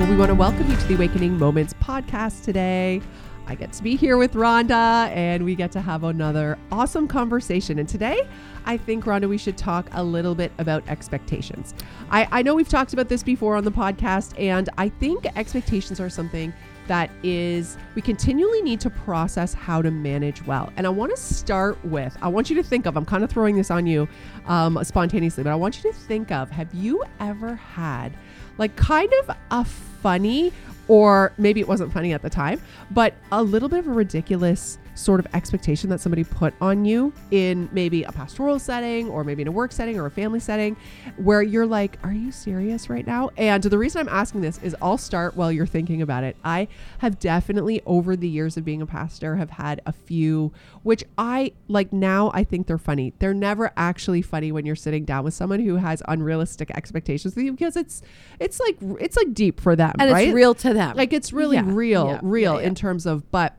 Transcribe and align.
Well, 0.00 0.08
we 0.08 0.16
want 0.16 0.30
to 0.30 0.34
welcome 0.34 0.70
you 0.70 0.76
to 0.78 0.86
the 0.86 0.94
Awakening 0.94 1.36
Moments 1.36 1.74
podcast 1.74 2.42
today. 2.42 3.02
I 3.46 3.54
get 3.54 3.70
to 3.74 3.82
be 3.82 3.96
here 3.96 4.16
with 4.16 4.32
Rhonda 4.32 5.10
and 5.10 5.44
we 5.44 5.54
get 5.54 5.70
to 5.72 5.82
have 5.82 6.04
another 6.04 6.56
awesome 6.72 7.06
conversation. 7.06 7.78
And 7.78 7.86
today, 7.86 8.26
I 8.64 8.78
think, 8.78 9.04
Rhonda, 9.04 9.28
we 9.28 9.36
should 9.36 9.58
talk 9.58 9.90
a 9.92 10.02
little 10.02 10.34
bit 10.34 10.52
about 10.56 10.88
expectations. 10.88 11.74
I, 12.10 12.26
I 12.32 12.40
know 12.40 12.54
we've 12.54 12.66
talked 12.66 12.94
about 12.94 13.10
this 13.10 13.22
before 13.22 13.56
on 13.56 13.64
the 13.64 13.70
podcast, 13.70 14.32
and 14.40 14.70
I 14.78 14.88
think 14.88 15.26
expectations 15.36 16.00
are 16.00 16.08
something 16.08 16.54
that 16.86 17.10
is 17.22 17.76
we 17.94 18.00
continually 18.00 18.62
need 18.62 18.80
to 18.80 18.88
process 18.88 19.52
how 19.52 19.82
to 19.82 19.90
manage 19.90 20.44
well. 20.46 20.72
And 20.78 20.86
I 20.86 20.90
want 20.90 21.14
to 21.14 21.16
start 21.16 21.78
with 21.84 22.16
I 22.22 22.28
want 22.28 22.48
you 22.48 22.56
to 22.56 22.62
think 22.62 22.86
of 22.86 22.96
I'm 22.96 23.04
kind 23.04 23.22
of 23.22 23.30
throwing 23.30 23.54
this 23.54 23.70
on 23.70 23.86
you 23.86 24.08
um, 24.46 24.82
spontaneously, 24.82 25.44
but 25.44 25.50
I 25.50 25.56
want 25.56 25.76
you 25.76 25.92
to 25.92 25.96
think 25.96 26.32
of 26.32 26.50
have 26.50 26.72
you 26.74 27.04
ever 27.20 27.54
had 27.54 28.12
like 28.58 28.74
kind 28.76 29.12
of 29.22 29.36
a 29.50 29.64
funny 30.02 30.52
or 30.88 31.32
maybe 31.38 31.60
it 31.60 31.68
wasn't 31.68 31.92
funny 31.92 32.12
at 32.12 32.20
the 32.20 32.30
time, 32.30 32.60
but 32.90 33.14
a 33.30 33.42
little 33.42 33.68
bit 33.68 33.78
of 33.78 33.86
a 33.86 33.92
ridiculous 33.92 34.76
sort 34.94 35.20
of 35.20 35.26
expectation 35.34 35.90
that 35.90 36.00
somebody 36.00 36.24
put 36.24 36.54
on 36.60 36.84
you 36.84 37.12
in 37.30 37.68
maybe 37.72 38.02
a 38.02 38.12
pastoral 38.12 38.58
setting 38.58 39.08
or 39.08 39.24
maybe 39.24 39.42
in 39.42 39.48
a 39.48 39.52
work 39.52 39.72
setting 39.72 39.98
or 39.98 40.06
a 40.06 40.10
family 40.10 40.40
setting 40.40 40.76
where 41.16 41.42
you're 41.42 41.66
like, 41.66 41.98
are 42.02 42.12
you 42.12 42.30
serious 42.32 42.90
right 42.90 43.06
now? 43.06 43.30
And 43.36 43.62
the 43.62 43.78
reason 43.78 44.00
I'm 44.00 44.08
asking 44.08 44.40
this 44.40 44.58
is 44.58 44.76
I'll 44.82 44.98
start 44.98 45.36
while 45.36 45.50
you're 45.50 45.66
thinking 45.66 46.02
about 46.02 46.24
it. 46.24 46.36
I 46.44 46.68
have 46.98 47.18
definitely 47.18 47.80
over 47.86 48.16
the 48.16 48.28
years 48.28 48.56
of 48.56 48.64
being 48.64 48.82
a 48.82 48.86
pastor 48.86 49.36
have 49.36 49.50
had 49.50 49.80
a 49.86 49.92
few 49.92 50.52
which 50.82 51.04
I 51.18 51.52
like 51.68 51.92
now 51.92 52.30
I 52.34 52.44
think 52.44 52.66
they're 52.66 52.78
funny. 52.78 53.12
They're 53.18 53.34
never 53.34 53.72
actually 53.76 54.22
funny 54.22 54.52
when 54.52 54.66
you're 54.66 54.76
sitting 54.76 55.04
down 55.04 55.24
with 55.24 55.34
someone 55.34 55.60
who 55.60 55.76
has 55.76 56.02
unrealistic 56.08 56.70
expectations 56.70 57.36
with 57.36 57.44
you 57.44 57.52
because 57.52 57.76
it's 57.76 58.02
it's 58.38 58.60
like 58.60 58.76
it's 59.00 59.16
like 59.16 59.34
deep 59.34 59.60
for 59.60 59.76
them, 59.76 59.94
and 59.98 60.10
right? 60.10 60.28
it's 60.28 60.34
real 60.34 60.54
to 60.56 60.72
them. 60.72 60.96
Like 60.96 61.12
it's 61.12 61.32
really 61.32 61.56
Yeah, 61.56 61.64
real, 61.66 62.06
yeah, 62.06 62.20
real 62.22 62.60
yeah, 62.60 62.66
in 62.66 62.74
terms 62.74 63.06
of 63.06 63.30
but 63.30 63.56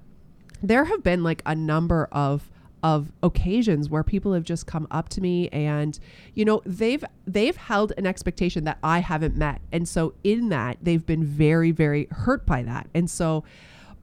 there 0.62 0.86
have 0.86 1.04
been 1.04 1.24
like 1.24 1.42
a 1.46 1.56
number 1.56 2.08
of 2.12 2.50
of 2.84 3.12
occasions 3.22 3.90
where 3.90 4.04
people 4.04 4.34
have 4.34 4.44
just 4.44 4.66
come 4.66 4.88
up 4.90 5.08
to 5.08 5.22
me 5.22 5.48
and 5.50 6.00
you 6.34 6.44
know 6.44 6.62
they've 6.66 7.04
they've 7.28 7.56
held 7.56 7.94
an 7.98 8.08
expectation 8.08 8.64
that 8.64 8.80
I 8.82 9.00
haven't 9.00 9.36
met 9.36 9.62
and 9.72 9.88
so 9.88 10.16
in 10.24 10.50
that 10.50 10.78
they've 10.82 11.06
been 11.06 11.24
very 11.24 11.72
very 11.72 12.08
hurt 12.10 12.46
by 12.46 12.64
that 12.64 12.88
and 12.96 13.08
so 13.10 13.44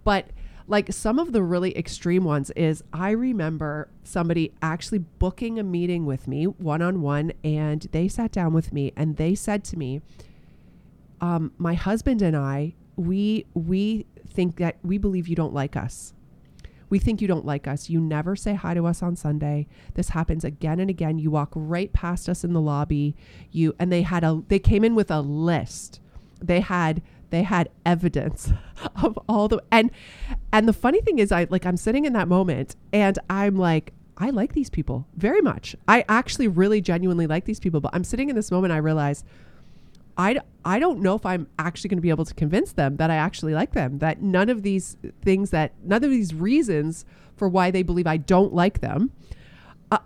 but 0.05 0.27
like 0.69 0.93
some 0.93 1.19
of 1.19 1.33
the 1.33 1.43
really 1.43 1.77
extreme 1.77 2.23
ones 2.23 2.51
is 2.51 2.85
I 2.93 3.11
remember 3.11 3.89
somebody 4.05 4.53
actually 4.63 4.99
booking 4.99 5.59
a 5.59 5.65
meeting 5.65 6.07
with 6.07 6.29
me 6.29 6.45
one 6.45 6.83
on 6.83 7.03
one 7.03 7.33
and 7.43 7.83
they 7.91 8.07
sat 8.07 8.31
down 8.31 8.53
with 8.53 8.73
me 8.73 8.93
and 8.97 9.17
they 9.17 9.35
said 9.35 9.65
to 9.65 9.77
me 9.77 10.03
um, 11.21 11.53
my 11.59 11.75
husband 11.75 12.23
and 12.23 12.37
I, 12.37 12.75
we 12.97 13.47
we 13.55 14.07
think 14.29 14.57
that 14.57 14.77
we 14.83 14.99
believe 14.99 15.29
you 15.29 15.37
don't 15.37 15.55
like 15.55 15.77
us. 15.77 16.13
We 16.91 16.99
think 16.99 17.21
you 17.21 17.29
don't 17.29 17.45
like 17.45 17.67
us. 17.67 17.91
You 17.91 18.01
never 18.01 18.37
say 18.37 18.55
hi 18.55 18.75
to 18.75 18.87
us 18.87 19.03
on 19.03 19.17
Sunday. 19.17 19.67
This 19.95 20.11
happens 20.11 20.45
again 20.45 20.81
and 20.81 20.91
again. 20.91 21.19
You 21.19 21.31
walk 21.31 21.53
right 21.55 21.93
past 21.93 22.29
us 22.29 22.45
in 22.45 22.53
the 22.53 22.61
lobby. 22.61 23.15
You 23.51 23.75
and 23.79 23.93
they 23.93 24.03
had 24.03 24.25
a 24.25 24.43
they 24.49 24.59
came 24.59 24.85
in 24.85 24.95
with 24.95 25.11
a 25.11 25.21
list. 25.21 26.01
They 26.41 26.61
had 26.61 27.03
they 27.31 27.43
had 27.43 27.69
evidence 27.85 28.53
of 29.03 29.19
all 29.29 29.49
the 29.49 29.63
and 29.71 29.91
and 30.53 30.67
the 30.69 30.73
funny 30.73 31.01
thing 31.01 31.19
is 31.19 31.33
I 31.33 31.47
like 31.51 31.67
I'm 31.67 31.77
sitting 31.77 32.05
in 32.05 32.13
that 32.15 32.29
moment 32.29 32.77
and 32.93 33.19
I'm 33.29 33.57
like 33.57 33.93
I 34.17 34.31
like 34.31 34.53
these 34.53 34.71
people 34.71 35.07
very 35.17 35.41
much. 35.41 35.77
I 35.87 36.05
actually 36.09 36.49
really 36.49 36.81
genuinely 36.81 37.29
like 37.29 37.45
these 37.45 37.61
people, 37.61 37.81
but 37.81 37.95
I'm 37.95 38.03
sitting 38.03 38.29
in 38.29 38.37
this 38.37 38.51
moment 38.51 38.73
I 38.73 38.79
realize 38.79 39.25
I, 40.19 40.41
I 40.65 40.81
don't 40.81 41.01
know 41.01 41.15
if 41.15 41.25
I'm 41.25 41.47
actually 41.59 41.89
going 41.89 41.99
to 41.99 42.03
be 42.03 42.11
able 42.11 42.25
to 42.25 42.35
convince 42.35 42.73
them 42.73 42.97
that 42.97 43.11
I 43.11 43.15
actually 43.15 43.55
like 43.55 43.73
them, 43.73 43.99
that 43.99 44.21
none 44.21 44.49
of 44.49 44.63
these 44.63 44.97
things 45.23 45.51
that 45.51 45.73
none 45.85 46.03
of 46.03 46.11
these 46.11 46.35
reasons 46.35 47.05
for 47.37 47.49
why 47.49 47.71
they 47.71 47.85
believe 47.85 48.09
I 48.09 48.17
don't 48.17 48.53
like 48.53 48.81
them 48.81 49.13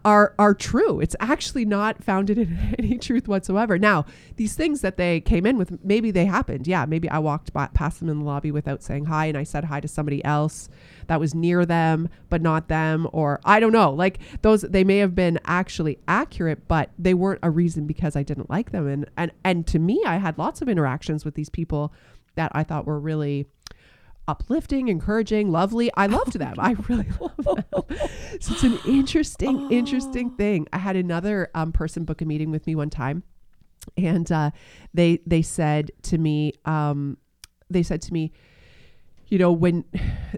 are 0.04 0.34
are 0.38 0.54
true. 0.54 1.00
It's 1.00 1.16
actually 1.20 1.65
not 1.65 2.03
founded 2.03 2.38
in 2.38 2.75
any 2.78 2.98
truth 2.98 3.28
whatsoever. 3.28 3.78
Now, 3.78 4.04
these 4.37 4.54
things 4.54 4.81
that 4.81 4.97
they 4.97 5.20
came 5.20 5.47
in 5.47 5.56
with, 5.56 5.84
maybe 5.84 6.10
they 6.10 6.26
happened. 6.26 6.66
Yeah, 6.66 6.87
maybe 6.87 7.09
I 7.09 7.19
walked 7.19 7.53
by, 7.53 7.66
past 7.69 8.00
them 8.00 8.09
in 8.09 8.21
the 8.21 8.25
lobby 8.25 8.50
without 8.50 8.82
saying 8.82 9.06
hi, 9.06 9.26
and 9.26 9.37
I 9.37 9.42
said 9.42 9.65
hi 9.65 9.81
to 9.81 9.88
somebody 9.88 10.25
else 10.25 10.69
that 11.09 11.21
was 11.21 11.34
near 11.34 11.66
them, 11.66 12.09
but 12.28 12.42
not 12.42 12.69
them, 12.69 13.09
or 13.12 13.41
I 13.44 13.60
don't 13.60 13.72
know. 13.72 13.91
Like 13.91 14.19
those, 14.42 14.62
they 14.62 14.84
may 14.84 14.98
have 14.98 15.15
been 15.15 15.38
actually 15.44 15.98
accurate, 16.06 16.69
but 16.69 16.91
they 16.98 17.15
weren't 17.15 17.41
a 17.42 17.50
reason 17.50 17.87
because 17.87 18.16
I 18.16 18.22
didn't 18.22 18.50
like 18.50 18.71
them. 18.71 18.87
And 18.87 19.10
and 19.16 19.32
and 19.44 19.66
to 19.69 19.78
me, 19.78 20.03
I 20.06 20.16
had 20.16 20.38
lots 20.38 20.62
of 20.62 20.69
interactions 20.69 21.25
with 21.25 21.34
these 21.34 21.50
people 21.50 21.92
that 22.34 22.53
I 22.54 22.65
thought 22.65 22.87
were 22.87 23.00
really 23.00 23.47
uplifting, 24.28 24.88
encouraging, 24.88 25.50
lovely. 25.50 25.91
I 25.97 26.06
loved 26.06 26.38
them. 26.38 26.55
I 26.59 26.72
really 26.88 27.09
love 27.21 27.37
them. 27.37 27.84
So 28.41 28.53
it's 28.55 28.62
an 28.62 28.78
interesting, 28.87 29.71
interesting 29.71 30.31
thing. 30.31 30.66
I 30.72 30.78
had 30.78 30.97
another 30.97 31.50
um, 31.55 31.72
person 31.72 32.05
book 32.05 32.21
a 32.21 32.25
meeting 32.25 32.50
with 32.50 32.66
me 32.66 32.75
one 32.75 32.91
time, 32.91 33.22
and 33.97 34.31
uh, 34.31 34.50
they 34.94 35.21
they 35.27 35.43
said 35.43 35.91
to 36.03 36.19
me, 36.19 36.55
um, 36.65 37.19
they 37.71 37.83
said 37.83 38.03
to 38.03 38.12
me, 38.12 38.33
you 39.28 39.38
know, 39.38 39.53
when 39.53 39.84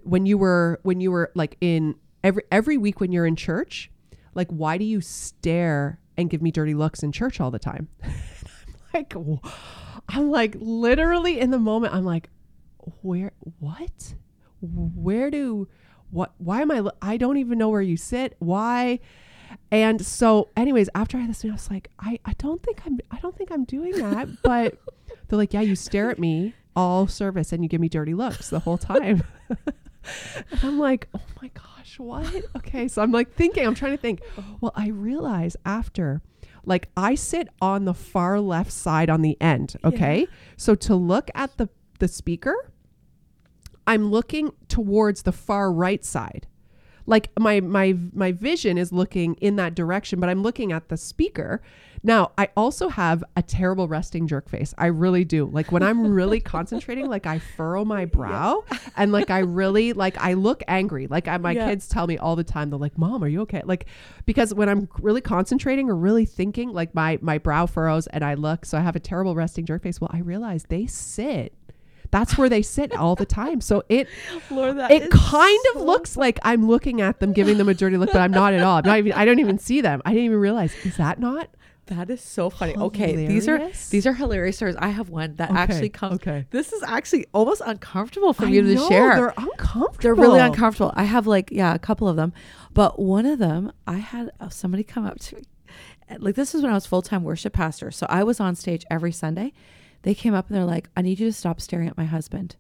when 0.05 0.27
you 0.27 0.39
were 0.39 0.81
when 0.83 1.01
you 1.01 1.11
were 1.11 1.31
like 1.35 1.57
in 1.61 1.97
every 2.23 2.43
every 2.51 2.79
week 2.79 3.01
when 3.01 3.13
you're 3.13 3.27
in 3.27 3.37
church, 3.37 3.91
like 4.35 4.49
why 4.51 4.79
do 4.79 4.85
you 4.85 5.01
stare 5.01 6.01
and 6.17 6.31
give 6.31 6.41
me 6.41 6.51
dirty 6.51 6.75
looks 6.75 7.03
in 7.03 7.13
church 7.13 7.41
all 7.41 7.51
the 7.51 7.59
time? 7.59 7.89
I'm 8.03 8.75
like, 8.95 9.15
I'm 10.09 10.31
like 10.31 10.57
literally 10.59 11.41
in 11.41 11.51
the 11.51 11.59
moment. 11.59 11.95
I'm 11.95 12.05
like, 12.05 12.31
where 13.03 13.33
what? 13.59 14.15
Where 14.61 15.31
do 15.31 15.69
what 16.11 16.33
why 16.39 16.63
am 16.63 16.71
i 16.71 16.83
i 17.03 17.17
don't 17.17 17.39
even 17.39 17.59
know 17.59 17.69
where 17.69 17.83
you 17.83 17.97
sit. 17.97 18.37
Why? 18.39 19.01
And 19.71 20.05
so 20.05 20.49
anyways 20.57 20.89
after 20.95 21.17
i 21.17 21.21
had 21.21 21.31
this 21.31 21.43
meeting, 21.43 21.53
i 21.53 21.55
was 21.55 21.71
like 21.71 21.89
i 21.99 22.19
i 22.25 22.33
don't 22.39 22.63
think 22.63 22.83
i'm 22.87 22.99
i 23.11 23.19
don't 23.19 23.37
think 23.37 23.51
i'm 23.51 23.65
doing 23.65 23.93
that 23.99 24.29
but 24.43 24.79
they're 25.29 25.37
like 25.37 25.53
yeah 25.53 25.61
you 25.61 25.77
stare 25.77 26.11
at 26.11 26.19
me 26.19 26.55
all 26.77 27.07
service 27.07 27.53
and 27.53 27.63
you 27.63 27.69
give 27.69 27.81
me 27.81 27.89
dirty 27.89 28.15
looks 28.15 28.51
the 28.51 28.61
whole 28.61 28.79
time. 28.79 29.23
And 30.51 30.61
i'm 30.63 30.79
like 30.79 31.09
oh 31.15 31.21
my 31.41 31.49
gosh 31.49 31.99
what? 31.99 32.45
Okay 32.57 32.89
so 32.89 33.01
i'm 33.03 33.11
like 33.11 33.33
thinking 33.35 33.67
i'm 33.67 33.75
trying 33.75 33.93
to 33.93 33.99
think. 34.01 34.21
Well 34.61 34.73
i 34.75 34.89
realize 34.89 35.57
after 35.65 36.21
like 36.67 36.89
i 36.97 37.15
sit 37.15 37.49
on 37.63 37.87
the 37.87 37.95
far 37.95 38.39
left 38.41 38.71
side 38.71 39.09
on 39.09 39.23
the 39.23 39.37
end 39.41 39.77
okay? 39.85 40.27
So 40.57 40.75
to 40.77 40.95
look 40.95 41.31
at 41.35 41.57
the 41.57 41.69
the 42.01 42.09
speaker 42.09 42.55
I'm 43.87 44.11
looking 44.11 44.53
towards 44.69 45.23
the 45.23 45.33
far 45.33 45.73
right 45.73 46.05
side. 46.05 46.47
Like 47.07 47.29
my 47.39 47.61
my 47.61 47.95
my 48.15 48.33
vision 48.33 48.79
is 48.79 48.91
looking 48.91 49.35
in 49.35 49.57
that 49.57 49.75
direction, 49.75 50.21
but 50.21 50.31
I'm 50.31 50.43
looking 50.43 50.73
at 50.73 50.89
the 50.89 50.97
speaker. 50.97 51.61
Now, 52.03 52.33
I 52.37 52.49
also 52.57 52.89
have 52.89 53.23
a 53.37 53.43
terrible 53.43 53.89
resting 53.89 54.27
jerk 54.27 54.49
face. 54.49 54.75
I 54.79 54.87
really 54.87 55.25
do. 55.25 55.45
Like 55.47 55.71
when 55.73 55.83
I'm 55.83 56.07
really 56.07 56.41
concentrating, 56.55 57.07
like 57.09 57.27
I 57.27 57.39
furrow 57.41 57.85
my 57.85 58.07
brow 58.07 58.65
and 58.97 59.13
like 59.13 59.29
I 59.31 59.41
really 59.41 59.93
like 59.93 60.17
I 60.19 60.33
look 60.33 60.63
angry. 60.67 61.07
Like 61.07 61.29
I, 61.29 61.37
my 61.37 61.53
Yeah. 61.53 61.69
kids 61.69 61.89
tell 61.89 62.07
me 62.07 62.17
all 62.17 62.37
the 62.37 62.45
time 62.45 62.71
they're 62.71 62.79
like, 62.79 62.97
"Mom, 62.97 63.23
are 63.23 63.29
you 63.29 63.43
okay?" 63.43 63.61
Like 63.67 63.85
because 64.25 64.55
when 64.55 64.71
I'm 64.71 64.89
really 65.01 65.21
concentrating 65.21 65.91
or 65.91 65.97
really 65.97 66.25
thinking, 66.25 66.71
like 66.71 66.95
my 66.95 67.19
my 67.21 67.37
brow 67.37 67.67
furrows 67.67 68.07
and 68.07 68.25
I 68.25 68.33
look, 68.33 68.65
so 68.65 68.79
I 68.79 68.81
have 68.81 68.97
a 68.97 69.01
terrible 69.01 69.35
resting 69.35 69.67
jerk 69.67 69.83
face. 69.83 70.01
Well, 70.01 70.11
I 70.11 70.21
realize 70.21 70.65
they 70.65 70.87
sit 70.87 71.55
that's 72.15 72.39
where 72.39 72.49
they 72.49 72.63
sit 72.63 72.95
all 72.95 73.17
the 73.17 73.27
time. 73.27 73.61
So 73.61 73.83
it 73.89 74.07
Lord, 74.51 74.79
that 74.79 74.93
it 74.93 75.11
kind 75.11 75.59
of 75.75 75.81
so 75.81 75.85
looks 75.85 76.17
like 76.17 76.39
I'm 76.45 76.69
looking 76.69 77.01
at 77.01 77.19
them, 77.19 77.33
giving 77.33 77.59
them 77.59 77.69
a 77.69 77.75
dirty 77.75 77.97
look, 77.97 78.13
but 78.13 78.21
I'm 78.21 78.31
not 78.31 78.55
at 78.55 78.63
all. 78.63 78.77
I'm 78.77 78.85
not 78.85 78.99
even. 78.99 79.13
I 79.13 79.25
don't 79.25 79.41
even 79.41 79.59
see 79.59 79.81
them. 79.81 80.01
I 80.05 80.11
didn't 80.11 80.27
even 80.27 80.39
realize. 80.39 80.73
Is 80.85 80.97
that 80.97 81.19
not? 81.19 81.49
That 81.87 82.09
is 82.11 82.21
so 82.23 82.51
funny. 82.51 82.77
Okay, 82.77 83.27
these 83.27 83.49
are 83.49 83.59
these 83.91 84.07
are 84.07 84.13
hilarious 84.13 84.57
stories. 84.57 84.77
I 84.77 84.89
have 84.89 85.11
one 85.11 85.35
that 85.37 85.51
Okay, 85.51 85.59
actually 85.59 85.89
comes. 85.89 86.15
okay. 86.15 86.47
This 86.51 86.73
is 86.73 86.85
actually 86.85 87.27
almost 87.35 87.63
uncomfortable 87.67 88.33
for 88.33 88.47
I 88.47 88.51
you 88.51 88.63
to 88.63 88.75
know, 88.75 88.89
share. 88.89 89.17
They're 89.17 89.35
uncomfortable. 89.37 89.99
They're 90.01 90.15
really 90.15 90.41
uncomfortable. 90.41 90.93
I 90.95 91.05
have 91.05 91.27
like 91.27 91.51
yeah, 91.51 91.75
a 91.75 91.81
couple 91.81 92.09
of 92.09 92.15
them, 92.15 92.33
but 92.73 93.01
one 93.01 93.27
of 93.27 93.41
them 93.41 93.73
I 93.89 93.99
had 93.99 94.31
uh, 94.41 94.49
somebody 94.51 94.85
come 94.85 95.05
up 95.05 95.19
to 95.19 95.37
me. 95.37 95.43
Like 96.19 96.37
this 96.37 96.55
is 96.55 96.63
when 96.63 96.71
I 96.71 96.75
was 96.75 96.87
full 96.87 97.03
time 97.03 97.25
worship 97.25 97.53
pastor, 97.53 97.91
so 97.91 98.07
I 98.09 98.23
was 98.23 98.39
on 98.39 98.55
stage 98.55 98.85
every 98.89 99.13
Sunday. 99.13 99.53
They 100.05 100.15
came 100.15 100.35
up 100.35 100.49
and 100.49 100.57
they're 100.57 100.65
like, 100.65 100.89
"I 100.97 101.03
need 101.03 101.19
you 101.19 101.27
to 101.27 101.33
stop 101.33 101.61
staring 101.61 101.89
at 101.89 101.97
my 101.97 102.05
husband." 102.05 102.57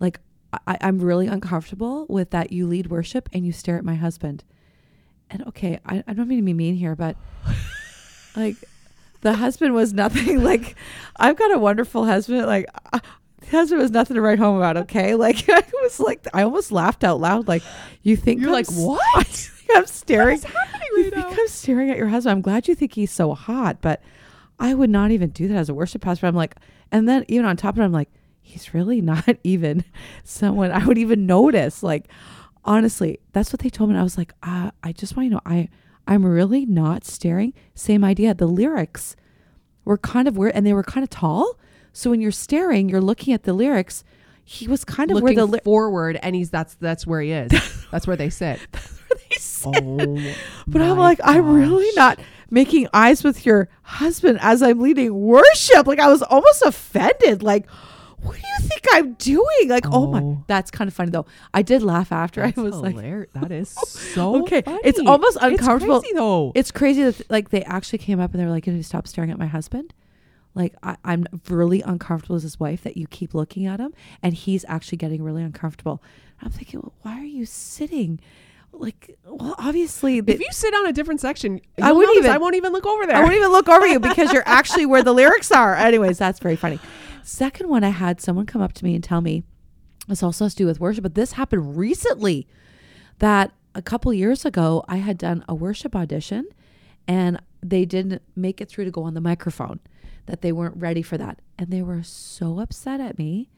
Like 0.00 0.20
I, 0.66 0.76
I'm 0.80 0.98
really 0.98 1.26
uncomfortable 1.26 2.06
with 2.08 2.30
that 2.30 2.52
you 2.52 2.66
lead 2.66 2.88
worship 2.88 3.28
and 3.32 3.46
you 3.46 3.52
stare 3.52 3.78
at 3.78 3.84
my 3.84 3.94
husband. 3.94 4.44
And 5.30 5.46
okay, 5.48 5.80
I, 5.86 6.02
I 6.06 6.12
don't 6.12 6.28
mean 6.28 6.38
to 6.38 6.44
be 6.44 6.52
mean 6.52 6.74
here, 6.74 6.94
but 6.94 7.16
like 8.36 8.56
the 9.20 9.34
husband 9.34 9.74
was 9.74 9.92
nothing 9.92 10.42
like 10.44 10.76
I've 11.16 11.36
got 11.36 11.52
a 11.52 11.58
wonderful 11.58 12.04
husband. 12.04 12.46
Like 12.46 12.66
the 12.92 13.00
husband 13.50 13.80
was 13.80 13.90
nothing 13.90 14.16
to 14.16 14.20
write 14.20 14.38
home 14.38 14.56
about. 14.56 14.76
Okay, 14.76 15.14
like 15.14 15.48
I 15.48 15.62
was 15.82 16.00
like 16.00 16.26
I 16.34 16.42
almost 16.42 16.72
laughed 16.72 17.04
out 17.04 17.20
loud. 17.20 17.48
Like 17.48 17.62
you 18.02 18.16
think 18.16 18.40
You're 18.40 18.50
I'm 18.50 18.54
like, 18.54 18.70
what? 18.70 19.50
I'm 19.74 19.86
staring. 19.86 20.40
What 20.40 20.50
happening 20.50 20.88
you 20.96 21.04
right 21.04 21.14
think 21.14 21.26
now? 21.30 21.42
I'm 21.42 21.48
staring 21.48 21.90
at 21.90 21.96
your 21.96 22.08
husband. 22.08 22.32
I'm 22.32 22.42
glad 22.42 22.68
you 22.68 22.74
think 22.74 22.92
he's 22.92 23.10
so 23.10 23.34
hot, 23.34 23.78
but 23.80 24.02
I 24.58 24.74
would 24.74 24.90
not 24.90 25.10
even 25.10 25.30
do 25.30 25.48
that 25.48 25.56
as 25.56 25.68
a 25.68 25.74
worship 25.74 26.02
pastor. 26.02 26.26
I'm 26.26 26.34
like, 26.34 26.54
and 26.92 27.08
then 27.08 27.24
even 27.28 27.44
on 27.46 27.56
top 27.56 27.74
of 27.74 27.80
it, 27.80 27.84
I'm 27.84 27.92
like, 27.92 28.10
he's 28.40 28.74
really 28.74 29.00
not 29.12 29.28
even 29.42 29.84
someone 30.22 30.70
I 30.70 30.84
would 30.86 30.98
even 30.98 31.26
notice. 31.26 31.82
Like, 31.82 32.08
honestly, 32.64 33.18
that's 33.32 33.52
what 33.52 33.60
they 33.60 33.70
told 33.70 33.90
me. 33.90 33.94
And 33.94 34.00
I 34.00 34.04
was 34.04 34.18
like, 34.18 34.32
uh, 34.42 34.70
I 34.82 34.92
just 34.92 35.16
want 35.16 35.24
you 35.24 35.30
to 35.30 35.34
know, 35.36 35.40
I, 35.44 35.68
I'm 36.06 36.24
really 36.24 36.66
not 36.66 37.04
staring. 37.04 37.52
Same 37.74 38.04
idea. 38.04 38.34
The 38.34 38.46
lyrics 38.46 39.16
were 39.84 39.98
kind 39.98 40.28
of 40.28 40.36
weird 40.36 40.52
and 40.54 40.66
they 40.66 40.72
were 40.74 40.82
kind 40.82 41.02
of 41.04 41.10
tall. 41.10 41.58
So 41.92 42.10
when 42.10 42.20
you're 42.20 42.32
staring, 42.32 42.88
you're 42.88 43.00
looking 43.00 43.32
at 43.34 43.44
the 43.44 43.52
lyrics. 43.52 44.04
He 44.46 44.68
was 44.68 44.84
kind 44.84 45.10
of 45.10 45.14
Looking 45.14 45.36
where 45.36 45.46
the 45.46 45.52
ly- 45.52 45.60
forward, 45.64 46.18
and 46.22 46.36
he's 46.36 46.50
that's 46.50 46.74
that's 46.74 47.06
where 47.06 47.22
he 47.22 47.32
is. 47.32 47.50
that's 47.90 48.06
where 48.06 48.16
they 48.16 48.28
sit. 48.28 48.60
they 48.72 49.36
sit. 49.38 49.74
Oh, 49.82 50.34
But 50.66 50.82
I'm 50.82 50.98
my 50.98 51.02
like, 51.02 51.20
I'm 51.24 51.54
really 51.54 51.88
not 51.96 52.18
making 52.54 52.88
eyes 52.94 53.22
with 53.24 53.44
your 53.44 53.68
husband 53.82 54.38
as 54.40 54.62
I'm 54.62 54.80
leading 54.80 55.12
worship. 55.14 55.86
Like 55.86 55.98
I 55.98 56.08
was 56.08 56.22
almost 56.22 56.62
offended. 56.62 57.42
Like, 57.42 57.68
what 58.22 58.36
do 58.36 58.40
you 58.40 58.68
think 58.68 58.82
I'm 58.92 59.12
doing? 59.14 59.68
Like, 59.68 59.84
oh, 59.90 60.10
my, 60.10 60.20
Oh. 60.20 60.44
that's 60.46 60.70
kind 60.70 60.88
of 60.88 60.94
funny 60.94 61.10
though. 61.10 61.26
I 61.52 61.60
did 61.62 61.82
laugh 61.82 62.10
after. 62.12 62.40
That's 62.40 62.56
I 62.56 62.62
was 62.62 62.76
like, 62.76 62.96
that 63.34 63.52
is 63.52 63.68
so 64.14 64.42
Okay, 64.44 64.62
it's 64.82 64.98
almost 65.00 65.36
uncomfortable. 65.42 65.96
It's 65.96 66.04
crazy 66.06 66.14
though. 66.16 66.52
it's 66.54 66.70
crazy 66.70 67.02
that 67.02 67.30
like 67.30 67.50
they 67.50 67.62
actually 67.64 67.98
came 67.98 68.20
up 68.20 68.32
and 68.32 68.40
they 68.40 68.46
were 68.46 68.50
like, 68.52 68.64
"Can 68.64 68.76
you 68.76 68.82
stop 68.82 69.06
staring 69.06 69.30
at 69.30 69.38
my 69.38 69.46
husband?" 69.46 69.92
Like 70.54 70.74
I, 70.82 70.96
I'm 71.04 71.26
really 71.50 71.82
uncomfortable 71.82 72.36
as 72.36 72.44
his 72.44 72.60
wife 72.60 72.82
that 72.84 72.96
you 72.96 73.06
keep 73.08 73.34
looking 73.34 73.66
at 73.66 73.80
him, 73.80 73.92
and 74.22 74.32
he's 74.34 74.64
actually 74.68 74.98
getting 74.98 75.22
really 75.22 75.42
uncomfortable. 75.42 76.00
I'm 76.40 76.50
thinking, 76.50 76.80
well, 76.80 76.92
why 77.02 77.18
are 77.20 77.24
you 77.24 77.44
sitting? 77.44 78.20
Like, 78.78 79.16
well, 79.24 79.54
obviously, 79.58 80.18
if 80.18 80.40
you 80.40 80.48
sit 80.50 80.74
on 80.74 80.86
a 80.86 80.92
different 80.92 81.20
section, 81.20 81.60
I 81.80 81.92
wouldn't 81.92 82.18
even- 82.18 82.30
I 82.30 82.38
won't 82.38 82.54
even 82.56 82.72
look 82.72 82.86
over 82.86 83.06
there. 83.06 83.16
I 83.16 83.20
won't 83.22 83.34
even 83.34 83.50
look 83.52 83.68
over 83.68 83.86
you 83.86 84.00
because 84.00 84.32
you're 84.32 84.42
actually 84.46 84.84
where 84.86 85.02
the 85.02 85.12
lyrics 85.12 85.50
are. 85.52 85.74
Anyways, 85.76 86.18
that's 86.18 86.38
very 86.40 86.56
funny. 86.56 86.78
Second 87.22 87.68
one, 87.68 87.84
I 87.84 87.88
had 87.90 88.20
someone 88.20 88.46
come 88.46 88.60
up 88.62 88.72
to 88.74 88.84
me 88.84 88.94
and 88.94 89.02
tell 89.02 89.20
me 89.20 89.44
this 90.08 90.22
also 90.22 90.44
has 90.44 90.54
to 90.54 90.64
do 90.64 90.66
with 90.66 90.80
worship, 90.80 91.02
but 91.02 91.14
this 91.14 91.32
happened 91.32 91.76
recently. 91.78 92.46
That 93.20 93.52
a 93.74 93.80
couple 93.82 94.12
years 94.12 94.44
ago, 94.44 94.84
I 94.88 94.96
had 94.96 95.16
done 95.18 95.44
a 95.48 95.54
worship 95.54 95.94
audition, 95.96 96.46
and 97.08 97.40
they 97.62 97.84
didn't 97.84 98.22
make 98.36 98.60
it 98.60 98.68
through 98.68 98.84
to 98.86 98.90
go 98.90 99.04
on 99.04 99.14
the 99.14 99.20
microphone. 99.20 99.80
That 100.26 100.42
they 100.42 100.52
weren't 100.52 100.76
ready 100.76 101.02
for 101.02 101.16
that, 101.18 101.38
and 101.58 101.70
they 101.70 101.80
were 101.82 102.02
so 102.02 102.58
upset 102.60 103.00
at 103.00 103.18
me 103.18 103.50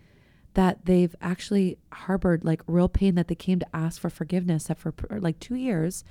that 0.56 0.85
they've 0.87 1.14
actually 1.20 1.79
harbored 1.93 2.44
like 2.44 2.61
real 2.67 2.88
pain 2.88 3.14
that 3.14 3.29
they 3.29 3.35
came 3.35 3.58
to 3.61 3.67
ask 3.76 4.00
for 4.00 4.11
forgiveness 4.11 4.64
that 4.64 4.76
for 4.79 4.93
like 5.20 5.38
two 5.38 5.55
years 5.55 6.03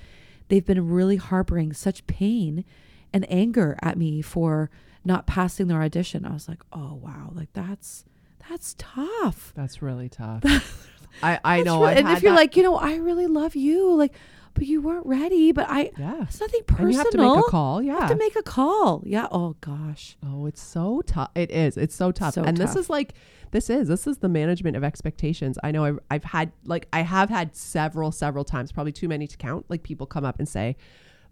they've 0.47 0.65
been 0.65 0.87
really 0.89 1.17
harboring 1.17 1.73
such 1.73 2.05
pain 2.07 2.63
and 3.11 3.25
anger 3.31 3.77
at 3.81 3.97
me 3.97 4.21
for 4.21 4.69
not 5.03 5.25
passing 5.27 5.67
their 5.67 5.81
audition 5.81 6.25
i 6.25 6.31
was 6.31 6.47
like 6.47 6.61
oh 6.73 6.93
wow 7.01 7.31
like 7.33 7.51
that's 7.53 8.05
that's 8.49 8.75
tough 8.77 9.51
That's 9.55 9.81
really 9.81 10.07
tough. 10.09 10.43
I 11.23 11.39
I 11.43 11.57
That's 11.57 11.65
know. 11.65 11.81
really- 11.81 11.95
and 11.95 12.07
if 12.09 12.21
you're 12.23 12.33
like 12.35 12.55
you 12.55 12.61
know 12.63 12.75
i 12.75 12.95
really 12.97 13.25
love 13.27 13.55
you 13.55 13.95
like 13.95 14.13
but 14.55 14.65
you 14.65 14.81
weren't 14.81 15.05
ready 15.05 15.51
but 15.51 15.67
i 15.69 15.91
yeah, 15.97 16.23
it's 16.23 16.39
nothing 16.41 16.61
personal. 16.65 16.85
and 16.87 16.91
you 16.93 16.97
have 16.97 17.09
to 17.11 17.17
make 17.19 17.37
a 17.37 17.49
call. 17.51 17.81
You 17.83 17.91
Yeah. 17.93 17.99
have 17.99 18.09
to 18.09 18.15
make 18.15 18.35
a 18.35 18.41
call 18.43 19.03
yeah 19.05 19.27
oh 19.31 19.55
gosh 19.61 20.17
Oh, 20.25 20.47
it's 20.47 20.61
so 20.61 21.01
tough. 21.05 21.29
It 21.35 21.51
is. 21.51 21.77
It's 21.77 21.93
so 21.95 22.11
tough. 22.11 22.33
So 22.33 22.43
and 22.43 22.57
this 22.57 22.75
is 22.75 22.89
like 22.89 23.13
this 23.51 23.69
is 23.69 23.87
this 23.87 24.07
is 24.07 24.17
the 24.17 24.27
management 24.29 24.75
of 24.75 24.83
expectations. 24.83 25.57
I 25.63 25.71
know 25.71 25.83
I've, 25.85 25.99
I've 26.09 26.23
had 26.23 26.51
like 26.65 26.87
I 26.91 27.01
have 27.03 27.29
had 27.29 27.55
several 27.55 28.11
several 28.11 28.43
times, 28.43 28.71
probably 28.71 28.91
too 28.91 29.07
many 29.07 29.27
to 29.27 29.37
count. 29.37 29.65
Like 29.69 29.83
people 29.83 30.07
come 30.07 30.25
up 30.25 30.39
and 30.39 30.47
say, 30.49 30.75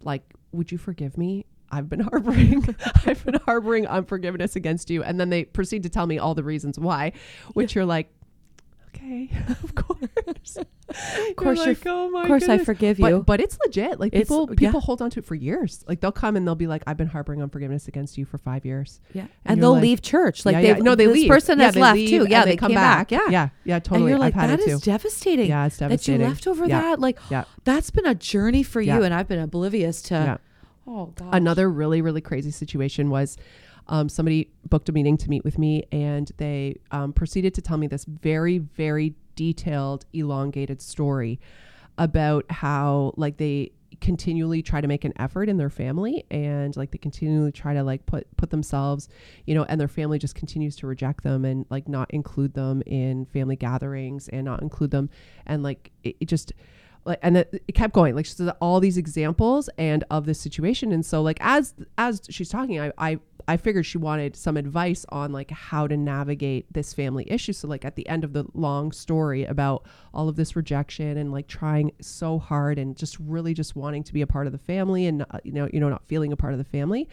like, 0.00 0.22
"Would 0.52 0.70
you 0.72 0.78
forgive 0.78 1.18
me? 1.18 1.44
I've 1.70 1.88
been 1.88 2.00
harboring 2.10 2.76
I've 3.06 3.24
been 3.24 3.40
harboring 3.44 3.86
unforgiveness 3.86 4.54
against 4.56 4.90
you." 4.90 5.02
And 5.02 5.18
then 5.20 5.30
they 5.30 5.44
proceed 5.44 5.82
to 5.82 5.88
tell 5.88 6.06
me 6.06 6.18
all 6.18 6.34
the 6.34 6.44
reasons 6.44 6.78
why, 6.78 7.12
which 7.54 7.74
you're 7.74 7.84
like, 7.84 8.08
"Okay, 8.94 9.30
of 9.62 9.74
course." 9.74 10.56
of 11.28 11.36
course 11.36 11.64
you're- 11.64 11.76
oh 11.86 12.10
my 12.10 12.22
of 12.22 12.26
course 12.28 12.46
i 12.48 12.58
forgive 12.58 12.98
you 13.00 13.22
but 13.26 13.40
it's 13.40 13.58
legit. 13.64 13.98
Like 13.98 14.12
It's- 14.12 14.24
people, 14.28 14.48
yeah. 14.50 14.54
people 14.56 14.80
hold 14.80 15.00
on 15.02 15.10
to 15.10 15.20
it 15.20 15.24
for 15.24 15.34
years. 15.34 15.82
Like 15.88 16.00
they'll 16.00 16.12
come 16.12 16.36
and 16.36 16.46
they'll 16.46 16.54
be 16.54 16.66
like, 16.66 16.82
"I've 16.86 16.96
been 16.96 17.08
harboring 17.08 17.42
unforgiveness 17.42 17.88
against 17.88 18.18
you 18.18 18.24
for 18.24 18.38
five 18.38 18.64
years." 18.64 19.00
yeah 19.12 19.22
and 19.22 19.30
and, 19.46 19.62
they'll 19.62 19.72
like- 19.72 19.82
leave 19.82 20.02
church 20.02 20.44
like 20.44 20.54
yeah, 20.54 20.60
they 20.60 20.68
yeah. 20.68 20.74
no, 20.78 20.94
they 20.94 21.06
this 21.06 21.14
leave. 21.14 21.28
person 21.30 21.58
yeah, 21.58 21.64
has 21.66 21.76
left 21.76 21.98
too 21.98 22.26
yeah 22.28 22.44
they, 22.44 22.52
they, 22.52 22.56
come 22.56 22.68
came 22.68 22.76
back. 22.76 23.10
yeah 23.10 23.28
yeah, 23.30 23.48
yeah, 23.64 23.78
totally. 23.78 24.02
And 24.02 24.08
you're 24.10 24.18
like, 24.18 24.34
I've 24.36 24.40
had 24.50 24.50
that 24.50 24.60
it 24.60 24.68
is 24.68 24.80
too. 24.80 24.90
devastating. 24.90 25.48
Yeah, 25.48 25.66
it's 25.66 25.78
That 25.78 26.06
you 26.06 26.18
left 26.18 26.46
over 26.46 26.66
Yeah. 26.66 26.80
that. 26.80 27.00
Like, 27.00 27.18
Yeah. 27.30 27.44
that's 27.64 27.90
been 27.90 28.06
a 28.06 28.14
journey 28.14 28.62
for 28.62 28.80
you, 28.80 28.88
Yeah. 28.98 29.02
and 29.02 29.14
I've 29.14 29.28
been 29.28 29.38
oblivious 29.40 30.02
to. 30.02 30.14
Yeah. 30.14 30.36
Oh 30.86 31.06
God. 31.14 31.34
Another 31.34 31.70
really, 31.70 32.02
really 32.02 32.20
crazy 32.20 32.50
situation 32.50 33.08
was 33.08 33.38
um, 33.88 34.08
somebody 34.08 34.50
booked 34.68 34.88
a 34.88 34.92
meeting 34.92 35.16
to 35.18 35.30
meet 35.30 35.44
with 35.44 35.58
me, 35.58 35.84
and 35.92 36.30
they 36.36 36.76
um, 36.90 37.12
proceeded 37.12 37.54
to 37.54 37.62
tell 37.62 37.76
me 37.76 37.86
this 37.86 38.04
very, 38.04 38.58
very 38.58 39.14
detailed, 39.36 40.06
elongated 40.12 40.80
story 40.80 41.40
about 41.98 42.44
how 42.50 43.12
like 43.16 43.36
they 43.36 43.70
continually 44.00 44.62
try 44.62 44.80
to 44.80 44.88
make 44.88 45.04
an 45.04 45.12
effort 45.16 45.48
in 45.48 45.56
their 45.56 45.70
family 45.70 46.24
and 46.30 46.76
like 46.76 46.90
they 46.90 46.98
continually 46.98 47.52
try 47.52 47.72
to 47.72 47.82
like 47.82 48.04
put 48.06 48.26
put 48.36 48.50
themselves 48.50 49.08
you 49.46 49.54
know 49.54 49.62
and 49.64 49.80
their 49.80 49.88
family 49.88 50.18
just 50.18 50.34
continues 50.34 50.74
to 50.74 50.86
reject 50.86 51.22
them 51.22 51.44
and 51.44 51.64
like 51.70 51.88
not 51.88 52.10
include 52.10 52.54
them 52.54 52.82
in 52.86 53.24
family 53.26 53.56
gatherings 53.56 54.28
and 54.28 54.44
not 54.44 54.62
include 54.62 54.90
them. 54.90 55.08
And 55.46 55.62
like 55.62 55.90
it, 56.02 56.16
it 56.20 56.26
just 56.26 56.52
like 57.04 57.18
and 57.22 57.36
it, 57.36 57.62
it 57.68 57.72
kept 57.72 57.92
going 57.92 58.14
like 58.14 58.26
she 58.26 58.32
said 58.32 58.50
all 58.60 58.80
these 58.80 58.96
examples 58.96 59.68
and 59.78 60.04
of 60.10 60.26
this 60.26 60.40
situation 60.40 60.92
and 60.92 61.04
so 61.04 61.22
like 61.22 61.38
as 61.40 61.74
as 61.98 62.22
she's 62.30 62.48
talking 62.48 62.80
i 62.80 62.92
i 62.98 63.18
I 63.46 63.56
figured 63.56 63.84
she 63.84 63.98
wanted 63.98 64.36
some 64.36 64.56
advice 64.56 65.04
on 65.10 65.32
like 65.32 65.50
how 65.50 65.86
to 65.86 65.96
navigate 65.96 66.72
this 66.72 66.94
family 66.94 67.30
issue. 67.30 67.52
So 67.52 67.68
like 67.68 67.84
at 67.84 67.96
the 67.96 68.08
end 68.08 68.24
of 68.24 68.32
the 68.32 68.46
long 68.54 68.92
story 68.92 69.44
about 69.44 69.86
all 70.12 70.28
of 70.28 70.36
this 70.36 70.56
rejection 70.56 71.18
and 71.18 71.30
like 71.32 71.46
trying 71.46 71.92
so 72.00 72.38
hard 72.38 72.78
and 72.78 72.96
just 72.96 73.18
really 73.18 73.54
just 73.54 73.76
wanting 73.76 74.02
to 74.04 74.12
be 74.12 74.22
a 74.22 74.26
part 74.26 74.46
of 74.46 74.52
the 74.52 74.58
family 74.58 75.06
and 75.06 75.22
uh, 75.30 75.38
you 75.44 75.52
know 75.52 75.68
you 75.72 75.80
know 75.80 75.88
not 75.88 76.06
feeling 76.06 76.32
a 76.32 76.36
part 76.36 76.52
of 76.52 76.58
the 76.58 76.64
family, 76.64 77.08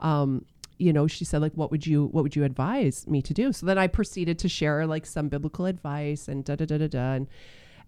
um, 0.00 0.44
you 0.78 0.92
know 0.92 1.06
she 1.06 1.24
said 1.24 1.40
like 1.40 1.52
what 1.54 1.70
would 1.70 1.86
you 1.86 2.06
what 2.06 2.22
would 2.22 2.36
you 2.36 2.44
advise 2.44 3.06
me 3.06 3.20
to 3.22 3.34
do? 3.34 3.52
So 3.52 3.66
then 3.66 3.78
I 3.78 3.86
proceeded 3.86 4.38
to 4.40 4.48
share 4.48 4.86
like 4.86 5.04
some 5.04 5.28
biblical 5.28 5.66
advice 5.66 6.28
and 6.28 6.44
da 6.44 6.56
da 6.56 6.64
da 6.64 6.78
da 6.78 6.88
da 6.88 7.12
and 7.12 7.28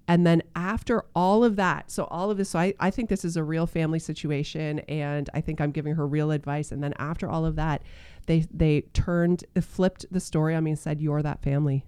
and 0.09 0.27
then 0.27 0.43
after 0.57 1.05
all 1.15 1.45
of 1.45 1.57
that, 1.57 1.91
so 1.91 2.05
all 2.05 2.31
of 2.31 2.39
this, 2.39 2.49
so 2.51 2.59
I, 2.59 2.73
I 2.81 2.91
think 2.91 3.11
this 3.11 3.27
is 3.27 3.37
a 3.37 3.45
real 3.45 3.67
family 3.67 3.99
situation 3.99 4.79
and 4.89 5.29
I 5.35 5.43
think 5.43 5.61
I'm 5.61 5.71
giving 5.71 5.95
her 5.97 6.07
real 6.07 6.31
advice. 6.31 6.73
And 6.73 6.83
then 6.83 6.95
after 6.99 7.29
all 7.29 7.45
of 7.45 7.57
that, 7.57 7.83
they 8.27 8.47
they 8.51 8.81
turned 8.95 9.45
flipped 9.61 10.07
the 10.11 10.21
story 10.21 10.55
on 10.55 10.65
me 10.65 10.71
and 10.71 10.79
said, 10.79 11.01
You're 11.03 11.23
that 11.23 11.43
family. 11.43 11.85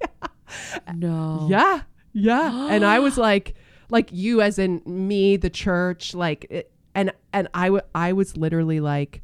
Yeah. 0.00 0.06
No. 0.94 1.46
Yeah. 1.50 1.82
Yeah. 2.14 2.68
and 2.70 2.82
I 2.82 3.00
was 3.00 3.18
like, 3.18 3.54
like 3.90 4.08
you 4.10 4.40
as 4.40 4.58
in 4.58 4.80
me, 4.86 5.36
the 5.36 5.50
church, 5.50 6.14
like 6.14 6.46
it, 6.48 6.72
and 6.94 7.12
and 7.34 7.48
I 7.52 7.66
w- 7.66 7.82
I 7.94 8.14
was 8.14 8.36
literally 8.38 8.80
like 8.80 9.20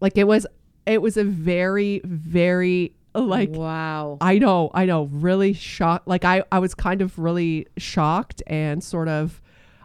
like 0.00 0.18
it 0.18 0.24
was 0.24 0.46
it 0.84 1.00
was 1.00 1.16
a 1.16 1.24
very, 1.24 2.00
very 2.04 2.94
like 3.20 3.50
wow. 3.50 4.18
I 4.20 4.38
know, 4.38 4.70
I 4.74 4.84
know, 4.86 5.04
really 5.04 5.52
shocked. 5.52 6.06
Like 6.06 6.24
I, 6.24 6.44
I 6.52 6.58
was 6.58 6.74
kind 6.74 7.02
of 7.02 7.18
really 7.18 7.66
shocked 7.76 8.42
and 8.46 8.82
sort 8.82 9.08
of, 9.08 9.40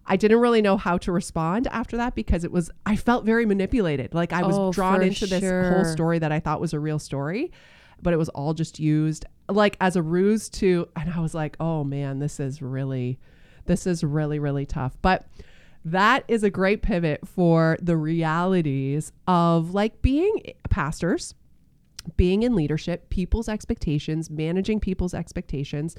I 0.05 0.17
didn't 0.17 0.39
really 0.39 0.61
know 0.61 0.77
how 0.77 0.97
to 0.99 1.11
respond 1.11 1.67
after 1.67 1.95
that 1.97 2.15
because 2.15 2.43
it 2.43 2.51
was, 2.51 2.69
I 2.85 2.95
felt 2.95 3.23
very 3.23 3.45
manipulated. 3.45 4.13
Like 4.13 4.33
I 4.33 4.43
was 4.43 4.57
Oh, 4.57 4.71
drawn 4.71 5.01
into 5.01 5.27
this 5.27 5.43
whole 5.43 5.85
story 5.85 6.19
that 6.19 6.31
I 6.31 6.39
thought 6.39 6.59
was 6.59 6.73
a 6.73 6.79
real 6.79 6.99
story, 6.99 7.51
but 8.01 8.13
it 8.13 8.17
was 8.17 8.29
all 8.29 8.53
just 8.53 8.79
used 8.79 9.25
like 9.47 9.77
as 9.79 9.95
a 9.95 10.01
ruse 10.01 10.49
to, 10.49 10.89
and 10.95 11.09
I 11.13 11.19
was 11.19 11.33
like, 11.33 11.55
oh 11.59 11.83
man, 11.83 12.19
this 12.19 12.39
is 12.39 12.61
really, 12.61 13.19
this 13.65 13.87
is 13.87 14.03
really, 14.03 14.39
really 14.39 14.65
tough. 14.65 14.97
But 15.01 15.25
that 15.85 16.23
is 16.27 16.43
a 16.43 16.49
great 16.49 16.81
pivot 16.81 17.27
for 17.27 17.77
the 17.81 17.97
realities 17.97 19.11
of 19.27 19.73
like 19.73 20.01
being 20.01 20.53
pastors 20.69 21.33
being 22.17 22.43
in 22.43 22.55
leadership, 22.55 23.09
people's 23.09 23.49
expectations, 23.49 24.29
managing 24.29 24.79
people's 24.79 25.13
expectations. 25.13 25.95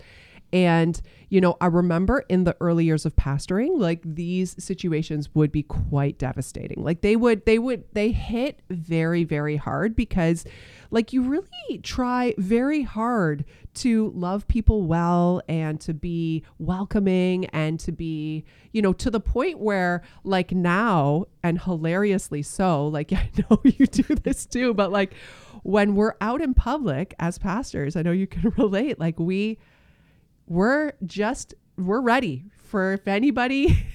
And, 0.53 1.01
you 1.31 1.41
know, 1.41 1.57
I 1.63 1.67
remember 1.67 2.25
in 2.29 2.45
the 2.45 2.55
early 2.61 2.85
years 2.85 3.07
of 3.07 3.17
pastoring, 3.17 3.79
like 3.79 4.01
these 4.05 4.55
situations 4.63 5.35
would 5.35 5.51
be 5.51 5.63
quite 5.63 6.19
devastating. 6.19 6.85
Like 6.85 7.01
they 7.01 7.17
would, 7.17 7.47
they 7.47 7.59
would, 7.59 7.85
they 7.95 8.13
hit 8.13 8.61
very, 8.69 9.25
very 9.25 9.57
hard 9.57 9.97
because, 9.97 10.45
like, 10.91 11.15
you 11.15 11.23
really 11.23 11.79
try 11.83 12.35
very 12.37 12.83
hard 12.83 13.47
to 13.75 14.13
love 14.15 14.47
people 14.47 14.83
well 14.83 15.41
and 15.49 15.81
to 15.81 15.95
be 15.95 16.45
welcoming 16.59 17.47
and 17.47 17.81
to 17.81 17.93
be, 17.93 18.45
you 18.73 18.83
know, 18.83 18.93
to 18.93 19.11
the 19.11 19.21
point 19.21 19.59
where, 19.59 20.03
like, 20.23 20.53
now, 20.53 21.25
and 21.43 21.63
hilariously 21.63 22.43
so, 22.43 22.87
like, 22.89 23.11
I 23.13 23.31
know 23.39 23.63
you 23.65 23.87
do 23.87 24.03
this 24.17 24.45
too, 24.45 24.75
but 24.75 24.93
like, 24.93 25.15
when 25.63 25.95
we're 25.95 26.15
out 26.21 26.41
in 26.41 26.55
public 26.55 27.15
as 27.19 27.39
pastors, 27.39 27.97
I 27.97 28.03
know 28.03 28.13
you 28.13 28.27
can 28.27 28.51
relate. 28.57 28.99
Like 28.99 29.19
we, 29.19 29.59
we're 30.47 30.93
just 31.07 31.55
we're 31.77 32.01
ready 32.01 32.45
for 32.59 32.93
if 32.93 33.09
anybody 33.09 33.87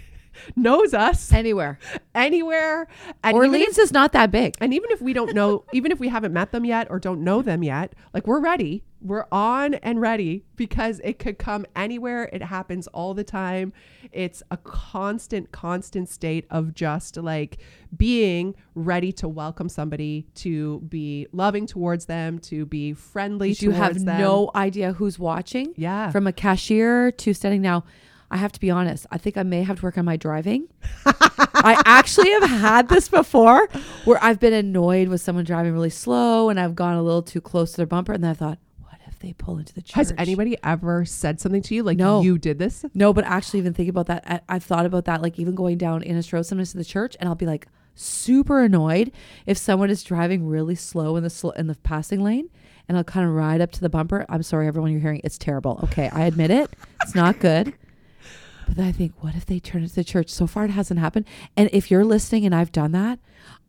knows 0.56 0.94
us 0.94 1.32
Anywhere. 1.32 1.80
anywhere. 2.16 2.88
And 3.24 3.36
even 3.38 3.46
if- 3.46 3.52
Orleans 3.52 3.78
is 3.78 3.92
not 3.92 4.12
that 4.14 4.32
big. 4.32 4.56
and 4.62 4.74
even 4.74 4.90
if 4.92 5.02
we 5.02 5.14
don't 5.14 5.34
know, 5.34 5.64
even 5.74 5.92
if 5.92 6.00
we 6.00 6.08
haven't 6.10 6.34
met 6.34 6.52
them 6.52 6.66
yet 6.66 6.88
or 6.90 7.00
don't 7.00 7.22
know 7.24 7.42
them 7.42 7.64
yet, 7.64 7.94
like 8.14 8.28
we're 8.28 8.40
ready. 8.42 8.84
We're 9.00 9.26
on 9.32 9.76
and 9.76 10.02
ready 10.02 10.44
because 10.56 11.00
it 11.04 11.20
could 11.20 11.38
come 11.38 11.68
anywhere. 11.76 12.32
It 12.34 12.42
happens 12.42 12.88
all 12.88 13.14
the 13.14 13.24
time. 13.24 13.72
It's 14.12 14.42
a 14.50 14.58
constant, 14.58 15.52
constant 15.52 16.10
state 16.10 16.48
of 16.50 16.74
just 16.74 17.16
like 17.16 17.60
being 17.96 18.56
ready 18.74 19.12
to 19.14 19.28
welcome 19.28 19.70
somebody, 19.70 20.26
to 20.36 20.80
be 20.90 21.28
loving 21.32 21.68
towards 21.68 22.06
them, 22.06 22.40
to 22.40 22.66
be 22.66 22.94
friendly 22.94 23.52
You 23.60 23.70
have 23.70 24.04
them. 24.04 24.20
no 24.20 24.50
idea 24.56 24.94
who's 24.94 25.20
watching. 25.20 25.74
Yeah. 25.78 26.10
From 26.10 26.26
a 26.26 26.34
cashier 26.34 27.12
to 27.12 27.34
standing 27.36 27.62
now. 27.62 27.84
I 28.30 28.38
have 28.38 28.52
to 28.54 28.60
be 28.60 28.70
honest. 28.70 29.06
I 29.12 29.18
think 29.18 29.38
I 29.38 29.44
may 29.44 29.64
have 29.64 29.78
to 29.80 29.84
work 29.84 29.98
on 29.98 30.06
my 30.06 30.18
driving. 30.18 30.68
I 31.06 31.82
actually 31.86 32.30
have 32.32 32.50
had 32.50 32.90
this 32.90 33.08
before 33.10 33.68
where 34.06 34.22
I've 34.24 34.40
been 34.40 34.54
annoyed 34.54 35.08
with 35.08 35.22
someone 35.22 35.46
driving 35.46 35.74
really 35.74 35.90
slow 35.90 36.50
and 36.50 36.60
I've 36.60 36.76
gone 36.76 36.96
a 36.96 37.02
little 37.04 37.22
too 37.22 37.42
close 37.42 37.72
to 37.72 37.78
their 37.78 37.86
bumper 37.86 38.12
and 38.14 38.24
then 38.24 38.32
I 38.32 38.34
thought, 38.34 38.60
what 38.82 38.98
if 39.08 39.18
they 39.20 39.34
pull 39.34 39.58
into 39.58 39.74
the 39.74 39.82
church? 39.82 39.94
Has 39.96 40.14
anybody 40.18 40.58
ever 40.64 41.06
said 41.06 41.40
something 41.40 41.62
to 41.64 41.76
you 41.76 41.84
like 41.84 41.98
No. 41.98 42.22
you 42.22 42.38
did 42.38 42.60
this? 42.60 42.84
No, 42.94 43.14
but 43.14 43.24
actually, 43.26 43.60
even 43.60 43.74
thinking 43.74 43.90
about 43.92 44.08
that, 44.08 44.24
I, 44.28 44.42
I've 44.50 44.64
thought 44.64 44.86
about 44.86 45.06
that. 45.06 45.22
Like 45.22 45.40
even 45.40 45.56
going 45.56 45.78
down 45.78 46.04
Innes 46.04 46.32
Road 46.34 46.46
sometimes 46.46 46.72
to 46.72 46.78
the 46.78 46.86
church, 46.86 47.16
and 47.20 47.28
I'll 47.30 47.36
be 47.36 47.46
like 47.46 47.68
super 47.96 48.62
annoyed 48.62 49.12
if 49.46 49.58
someone 49.58 49.90
is 49.90 50.04
driving 50.04 50.46
really 50.46 50.76
slow 50.76 51.16
in 51.16 51.24
the 51.24 51.30
sl- 51.30 51.50
in 51.52 51.68
the 51.68 51.76
passing 51.76 52.22
lane, 52.24 52.50
and 52.88 52.98
I'll 52.98 53.04
kind 53.04 53.26
of 53.28 53.34
ride 53.34 53.62
up 53.62 53.72
to 53.72 53.80
the 53.82 53.90
bumper. 53.90 54.26
I'm 54.30 54.44
sorry, 54.44 54.68
everyone, 54.68 54.92
you're 54.92 55.02
hearing 55.02 55.22
it's 55.24 55.38
terrible. 55.38 55.80
Okay, 55.86 56.10
I 56.10 56.26
admit 56.26 56.52
it, 56.52 56.70
it's 57.02 57.16
not 57.16 57.40
good. 57.40 57.74
But 58.68 58.76
then 58.76 58.86
I 58.86 58.92
think, 58.92 59.14
what 59.24 59.34
if 59.34 59.46
they 59.46 59.60
turn 59.60 59.82
into 59.82 59.96
the 59.96 60.04
church? 60.04 60.30
So 60.30 60.46
far, 60.46 60.66
it 60.66 60.72
hasn't 60.72 61.00
happened. 61.00 61.26
And 61.56 61.70
if 61.74 61.90
you're 61.90 62.04
listening 62.06 62.46
and 62.46 62.54
I've 62.54 62.72
done 62.72 62.92
that, 62.92 63.18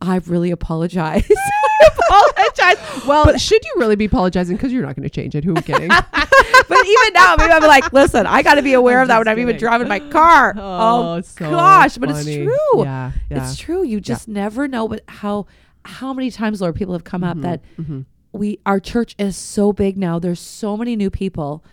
I 0.00 0.16
really 0.26 0.50
apologize. 0.50 1.24
I 1.80 1.88
apologize. 1.96 3.06
Well, 3.06 3.24
but 3.24 3.40
should 3.40 3.64
you 3.64 3.72
really 3.76 3.94
be 3.96 4.06
apologizing? 4.06 4.56
Because 4.56 4.72
you're 4.72 4.82
not 4.84 4.96
going 4.96 5.08
to 5.08 5.10
change 5.10 5.34
it. 5.36 5.44
Who 5.44 5.54
are 5.56 5.62
kidding? 5.62 5.88
but 6.12 6.86
even 6.86 7.12
now, 7.14 7.36
maybe 7.38 7.52
I'm 7.52 7.62
like, 7.62 7.92
listen, 7.92 8.26
I 8.26 8.42
got 8.42 8.54
to 8.54 8.62
be 8.62 8.72
aware 8.74 8.98
I'm 8.98 9.02
of 9.02 9.08
that 9.08 9.18
when 9.18 9.28
I'm 9.28 9.38
even 9.38 9.56
driving 9.56 9.88
my 9.88 10.00
car. 10.00 10.54
Oh, 10.58 11.20
so 11.20 11.50
gosh, 11.50 11.96
but 11.98 12.10
it's 12.10 12.24
true. 12.24 12.82
Yeah, 12.84 13.12
yeah. 13.30 13.42
It's 13.42 13.56
true. 13.56 13.84
You 13.84 14.00
just 14.00 14.26
never 14.28 14.66
know. 14.68 14.88
But 14.88 15.02
how 15.08 15.46
how 15.84 16.12
many 16.12 16.30
times, 16.30 16.60
Lord, 16.60 16.74
people 16.74 16.94
have 16.94 17.04
come 17.04 17.22
up 17.24 17.40
that 17.42 17.62
Mhm. 17.80 18.04
we 18.32 18.58
our 18.66 18.80
church 18.80 19.14
is 19.18 19.36
so 19.36 19.72
big 19.72 19.96
now. 19.96 20.18
There's 20.18 20.40
so 20.40 20.76
many 20.76 20.96
new 20.96 21.10
people. 21.10 21.64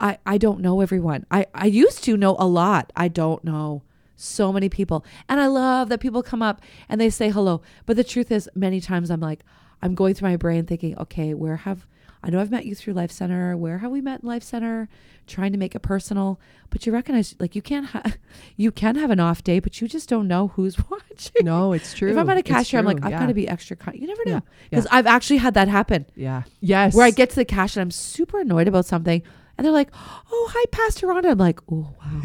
I 0.00 0.18
I 0.26 0.38
don't 0.38 0.60
know 0.60 0.80
everyone. 0.80 1.26
I 1.30 1.46
I 1.54 1.66
used 1.66 2.04
to 2.04 2.16
know 2.16 2.36
a 2.38 2.46
lot. 2.46 2.92
I 2.96 3.08
don't 3.08 3.42
know 3.44 3.82
so 4.16 4.52
many 4.52 4.68
people, 4.68 5.04
and 5.28 5.40
I 5.40 5.46
love 5.46 5.88
that 5.90 6.00
people 6.00 6.22
come 6.22 6.42
up 6.42 6.60
and 6.88 7.00
they 7.00 7.10
say 7.10 7.30
hello. 7.30 7.62
But 7.84 7.96
the 7.96 8.04
truth 8.04 8.30
is, 8.32 8.48
many 8.54 8.80
times 8.80 9.10
I'm 9.10 9.20
like, 9.20 9.44
I'm 9.82 9.94
going 9.94 10.14
through 10.14 10.28
my 10.30 10.36
brain 10.36 10.64
thinking, 10.66 10.96
okay, 10.98 11.34
where 11.34 11.56
have 11.56 11.86
I 12.22 12.30
know 12.30 12.40
I've 12.40 12.50
met 12.50 12.66
you 12.66 12.74
through 12.74 12.94
Life 12.94 13.12
Center. 13.12 13.56
Where 13.56 13.78
have 13.78 13.90
we 13.92 14.00
met 14.00 14.22
in 14.22 14.28
Life 14.28 14.42
Center? 14.42 14.88
Trying 15.28 15.52
to 15.52 15.58
make 15.58 15.74
it 15.74 15.80
personal, 15.80 16.40
but 16.70 16.86
you 16.86 16.92
recognize 16.92 17.34
like 17.38 17.54
you 17.54 17.62
can't 17.62 17.86
ha- 17.86 18.14
you 18.56 18.72
can 18.72 18.96
have 18.96 19.10
an 19.10 19.20
off 19.20 19.44
day, 19.44 19.58
but 19.60 19.80
you 19.80 19.86
just 19.88 20.08
don't 20.08 20.26
know 20.26 20.48
who's 20.48 20.76
watching. 20.90 21.44
No, 21.44 21.72
it's 21.72 21.92
true. 21.94 22.10
If 22.10 22.16
I'm 22.16 22.28
at 22.30 22.38
a 22.38 22.42
cashier, 22.42 22.80
I'm 22.80 22.86
like. 22.86 23.04
I've 23.04 23.10
Yeah. 23.12 23.20
got 23.20 23.26
to 23.26 23.34
be 23.34 23.46
extra. 23.48 23.76
Con-. 23.76 23.94
You 23.96 24.06
never 24.06 24.22
Yeah. 24.26 24.32
know 24.34 24.42
Yeah. 24.44 24.68
because 24.70 24.86
I've 24.90 25.06
actually 25.06 25.36
had 25.38 25.54
that 25.54 25.68
happen 25.68 26.06
Yeah. 26.16 26.44
Yes. 26.60 26.94
where 26.94 27.04
I 27.04 27.10
get 27.10 27.30
to 27.30 27.36
the 27.36 27.44
cash 27.44 27.76
and 27.76 27.82
I'm 27.82 27.90
super 27.90 28.40
annoyed 28.40 28.66
about 28.68 28.86
something, 28.86 29.22
and 29.58 29.64
they're 29.64 29.72
like, 29.72 29.90
"Oh, 30.30 30.50
hi, 30.52 30.64
Pastor 30.70 31.06
Rhonda." 31.06 31.30
I'm 31.30 31.38
like, 31.38 31.60
"Oh, 31.70 31.94
wow, 31.98 32.22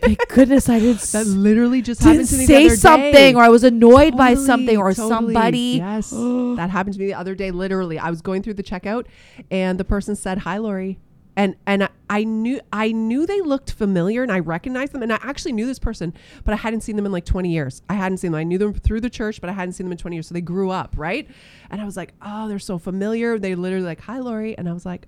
thank 0.00 0.28
goodness 0.28 0.68
I 0.68 0.80
didn't, 0.80 1.00
that 1.12 1.26
literally 1.26 1.82
just 1.82 2.00
didn't 2.00 2.12
happened 2.12 2.28
to 2.28 2.36
me 2.38 2.46
say 2.46 2.68
something, 2.70 3.12
day. 3.12 3.34
or 3.34 3.42
I 3.42 3.48
was 3.48 3.64
annoyed 3.64 4.16
by 4.16 4.34
something, 4.34 4.76
or 4.76 4.92
totally. 4.92 5.08
somebody." 5.08 5.76
Yes, 5.78 6.10
that 6.56 6.70
happened 6.70 6.94
to 6.94 7.00
me 7.00 7.06
the 7.06 7.14
other 7.14 7.34
day. 7.34 7.50
Literally, 7.50 7.98
I 7.98 8.10
was 8.10 8.22
going 8.22 8.42
through 8.42 8.54
the 8.54 8.62
checkout, 8.62 9.06
and 9.50 9.78
the 9.78 9.84
person 9.84 10.16
said, 10.16 10.38
"Hi, 10.38 10.58
Lori," 10.58 10.98
and 11.36 11.56
and 11.66 11.84
I, 11.84 11.88
I 12.08 12.24
knew 12.24 12.60
I 12.72 12.92
knew 12.92 13.26
they 13.26 13.40
looked 13.40 13.72
familiar, 13.72 14.22
and 14.22 14.32
I 14.32 14.38
recognized 14.38 14.92
them, 14.92 15.02
and 15.02 15.12
I 15.12 15.18
actually 15.22 15.52
knew 15.52 15.66
this 15.66 15.78
person, 15.78 16.14
but 16.44 16.54
I 16.54 16.56
hadn't 16.56 16.80
seen 16.80 16.96
them 16.96 17.06
in 17.06 17.12
like 17.12 17.24
20 17.24 17.50
years. 17.50 17.82
I 17.88 17.94
hadn't 17.94 18.18
seen 18.18 18.32
them. 18.32 18.38
I 18.38 18.44
knew 18.44 18.58
them 18.58 18.72
through 18.72 19.02
the 19.02 19.10
church, 19.10 19.40
but 19.40 19.50
I 19.50 19.52
hadn't 19.52 19.74
seen 19.74 19.84
them 19.86 19.92
in 19.92 19.98
20 19.98 20.16
years. 20.16 20.26
So 20.28 20.34
they 20.34 20.40
grew 20.40 20.70
up, 20.70 20.94
right? 20.96 21.28
And 21.70 21.80
I 21.80 21.84
was 21.84 21.96
like, 21.96 22.14
"Oh, 22.22 22.48
they're 22.48 22.58
so 22.58 22.78
familiar." 22.78 23.38
They 23.38 23.54
literally 23.54 23.84
like, 23.84 24.00
"Hi, 24.02 24.18
Lori," 24.18 24.56
and 24.56 24.68
I 24.68 24.72
was 24.72 24.86
like, 24.86 25.06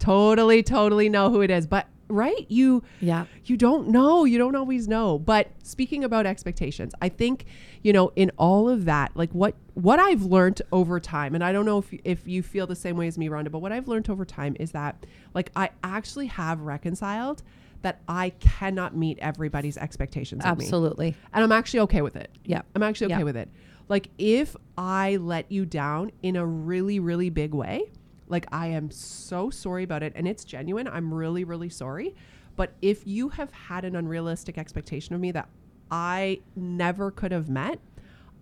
"Totally, 0.00 0.62
totally 0.64 1.08
know 1.08 1.30
who 1.30 1.40
it 1.42 1.50
is," 1.50 1.66
but. 1.66 1.86
Right, 2.12 2.44
you 2.48 2.82
Yeah, 2.98 3.26
you 3.44 3.56
don't 3.56 3.86
know. 3.86 4.24
You 4.24 4.36
don't 4.36 4.56
always 4.56 4.88
know. 4.88 5.16
But 5.16 5.46
speaking 5.62 6.02
about 6.02 6.26
expectations 6.26 6.92
i 7.00 7.08
think 7.08 7.44
you 7.84 7.92
know 7.92 8.10
in 8.16 8.32
all 8.36 8.68
of 8.68 8.84
that 8.86 9.12
like 9.14 9.30
what 9.30 9.54
what 9.74 10.00
i've 10.00 10.24
learned 10.24 10.60
over 10.72 10.98
time 10.98 11.36
and 11.36 11.44
i 11.44 11.52
don't 11.52 11.64
know 11.64 11.78
if 11.78 11.92
if 12.02 12.26
you 12.26 12.42
feel 12.42 12.66
the 12.66 12.74
same 12.74 12.96
way 12.96 13.06
as 13.06 13.16
me 13.16 13.28
rhonda 13.28 13.48
but 13.48 13.60
what 13.60 13.70
i've 13.70 13.86
learned 13.86 14.10
over 14.10 14.24
time 14.24 14.56
is 14.58 14.72
that 14.72 15.06
like 15.34 15.52
i 15.54 15.70
actually 15.84 16.26
have 16.26 16.60
reconciled 16.62 17.44
that 17.82 18.00
i 18.08 18.30
cannot 18.40 18.96
meet 18.96 19.16
everybody's 19.20 19.76
expectations 19.76 20.44
of 20.44 20.58
me. 20.58 20.64
Absolutely. 20.64 21.14
and 21.32 21.44
i'm 21.44 21.52
actually 21.52 21.78
okay 21.80 22.02
with 22.02 22.16
it. 22.16 22.28
Yeah, 22.44 22.62
i'm 22.74 22.82
actually 22.82 23.12
okay 23.12 23.20
Yeah. 23.20 23.24
with 23.24 23.36
it. 23.36 23.48
Like 23.88 24.08
if 24.18 24.56
i 24.76 25.16
let 25.16 25.52
you 25.52 25.64
down 25.64 26.10
in 26.24 26.34
a 26.34 26.44
really 26.44 26.98
really 26.98 27.30
big 27.30 27.54
way 27.54 27.92
like 28.30 28.46
i 28.52 28.66
am 28.66 28.90
so 28.90 29.50
sorry 29.50 29.82
about 29.82 30.02
it 30.02 30.12
and 30.16 30.26
it's 30.26 30.44
genuine. 30.44 30.88
I'm 30.88 31.12
really 31.12 31.44
really 31.44 31.68
sorry. 31.68 32.14
But 32.56 32.74
if 32.82 33.06
you 33.06 33.30
have 33.30 33.50
had 33.52 33.84
an 33.84 33.96
unrealistic 33.96 34.58
expectation 34.58 35.14
of 35.14 35.20
me 35.20 35.32
that 35.32 35.48
i 35.90 36.40
never 36.56 37.10
could 37.10 37.32
have 37.32 37.48
met 37.48 37.78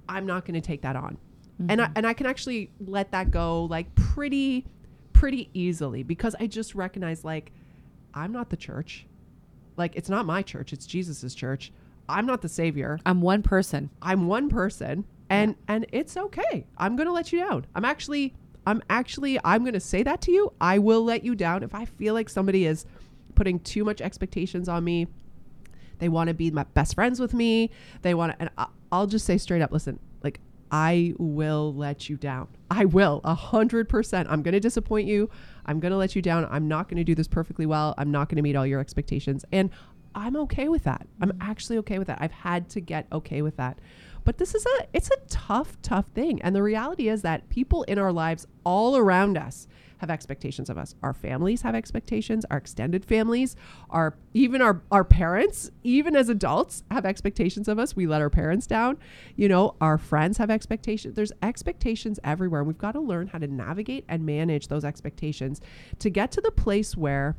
i'm 0.09 0.27
not 0.27 0.45
going 0.45 0.55
to 0.55 0.67
take 0.67 0.83
that 0.83 0.97
on. 0.97 1.19
And 1.69 1.81
I, 1.81 1.87
mm-hmm. 1.87 1.93
and 1.97 2.07
I 2.07 2.13
can 2.13 2.27
actually 2.27 2.71
let 2.79 3.11
that 3.11 3.31
go 3.33 3.65
like 3.65 3.93
pretty 3.95 4.67
pretty 5.13 5.51
easily 5.55 6.03
because 6.05 6.37
i 6.39 6.47
just 6.47 6.75
recognize 6.75 7.25
like 7.25 7.53
i'm 8.15 8.33
not 8.33 8.51
the 8.51 8.57
church. 8.57 9.07
Like 9.77 9.97
it's 9.97 10.09
not 10.09 10.27
my 10.27 10.43
church 10.43 10.73
it's 10.73 10.87
jesus's 10.87 11.35
church. 11.35 11.73
I'm 12.09 12.25
not 12.27 12.41
the 12.41 12.49
savior. 12.49 12.99
I'm 13.05 13.21
one 13.21 13.43
person. 13.43 13.91
I'm 14.01 14.27
one 14.27 14.49
person 14.49 15.05
and 15.31 15.57
and 15.69 15.87
it's 15.93 16.17
okay. 16.17 16.67
I'm 16.77 16.97
going 16.97 17.07
to 17.07 17.13
let 17.13 17.33
you 17.33 17.41
down. 17.41 17.67
I'm 17.75 17.85
actually 17.85 18.35
I'm 18.69 18.83
actually 18.91 19.41
I'm 19.45 19.63
going 19.63 19.73
to 19.73 19.81
say 19.81 20.03
that 20.03 20.21
to 20.23 20.31
you. 20.31 20.53
I 20.61 20.79
will 20.79 21.03
let 21.03 21.25
you 21.25 21.35
down 21.35 21.63
if 21.63 21.75
I 21.75 21.87
feel 21.87 22.13
like 22.13 22.29
somebody 22.29 22.67
is 22.67 22.85
putting 23.35 23.61
too 23.61 23.83
much 23.83 24.03
expectations 24.03 24.69
on 24.69 24.85
me. 24.85 25.07
They 26.01 26.11
want 26.11 26.29
to 26.29 26.35
be 26.35 26.51
my 26.51 26.65
best 26.65 26.95
friends 26.95 27.19
with 27.19 27.33
me. 27.33 27.71
They 28.03 28.13
want 28.13 28.33
to 28.33 28.41
and 28.43 28.51
I'll 28.93 29.07
just 29.07 29.25
say 29.25 29.39
straight 29.39 29.63
up, 29.63 29.73
listen, 29.73 29.99
like 30.23 30.39
I 30.71 31.15
will 31.17 31.73
let 31.75 32.11
you 32.11 32.19
down. 32.19 32.49
I 32.71 32.85
will, 32.85 33.23
a 33.25 33.35
hundred 33.35 33.89
percent. 33.89 34.29
I'm 34.31 34.43
going 34.43 34.53
to 34.53 34.61
disappoint 34.61 35.09
you. 35.09 35.31
I'm 35.65 35.81
going 35.81 35.93
to 35.93 35.97
let 35.97 36.15
you 36.15 36.21
down. 36.21 36.47
I'm 36.51 36.69
not 36.69 36.91
going 36.91 36.99
to 36.99 37.05
do 37.05 37.15
this 37.15 37.27
perfectly 37.27 37.65
well. 37.65 37.95
I'm 37.97 38.11
not 38.11 38.29
going 38.29 38.37
to 38.37 38.43
meet 38.43 38.55
all 38.55 38.67
your 38.67 38.81
expectations. 38.81 39.47
And 39.51 39.71
I'm 40.19 40.37
okay 40.37 40.69
with 40.69 40.85
that. 40.85 41.07
I'm 41.21 41.31
mm. 41.31 41.39
actually 41.41 41.79
okay 41.79 41.99
with 41.99 42.09
that. 42.09 42.19
I've 42.21 42.33
had 42.33 42.69
to 42.71 42.81
get 42.81 43.07
okay 43.13 43.43
with 43.43 43.57
that. 43.57 43.79
But 44.25 44.37
this 44.37 44.55
is 44.55 44.67
a 44.67 44.87
it's 44.93 45.11
a 45.11 45.17
tough 45.29 45.81
tough 45.81 46.07
thing. 46.09 46.43
And 46.43 46.55
the 46.55 46.63
reality 46.63 47.09
is 47.09 47.23
that 47.23 47.49
people 47.49 47.85
in 47.85 47.99
our 47.99 48.13
lives 48.13 48.47
all 48.65 48.97
around 48.97 49.39
us 49.39 49.69
have 49.99 50.11
expectations 50.11 50.71
of 50.71 50.79
us. 50.79 50.95
Our 51.03 51.13
families 51.13 51.63
have 51.63 51.75
expectations, 51.75 52.45
our 52.51 52.59
extended 52.59 53.05
families, 53.05 53.57
our 53.91 54.15
even 54.35 54.61
our 54.61 54.83
our 54.91 55.05
parents, 55.05 55.71
even 55.83 56.15
as 56.15 56.29
adults 56.29 56.83
have 56.91 57.07
expectations 57.07 57.69
of 57.69 57.79
us. 57.79 57.97
We 57.97 58.07
let 58.07 58.21
our 58.21 58.31
parents 58.31 58.67
down. 58.67 58.99
You 59.37 59.49
know, 59.49 59.77
our 59.81 59.99
friends 59.99 60.39
have 60.39 60.51
expectations. 60.51 61.15
There's 61.15 61.33
expectations 61.43 62.21
everywhere. 62.23 62.61
And 62.61 62.69
we've 62.69 62.77
got 62.77 62.93
to 62.93 63.01
learn 63.01 63.29
how 63.29 63.39
to 63.39 63.47
navigate 63.47 64.05
and 64.09 64.27
manage 64.27 64.69
those 64.69 64.85
expectations 64.85 65.61
to 66.01 66.11
get 66.11 66.33
to 66.33 66.41
the 66.41 66.53
place 66.53 66.97
where 66.97 67.37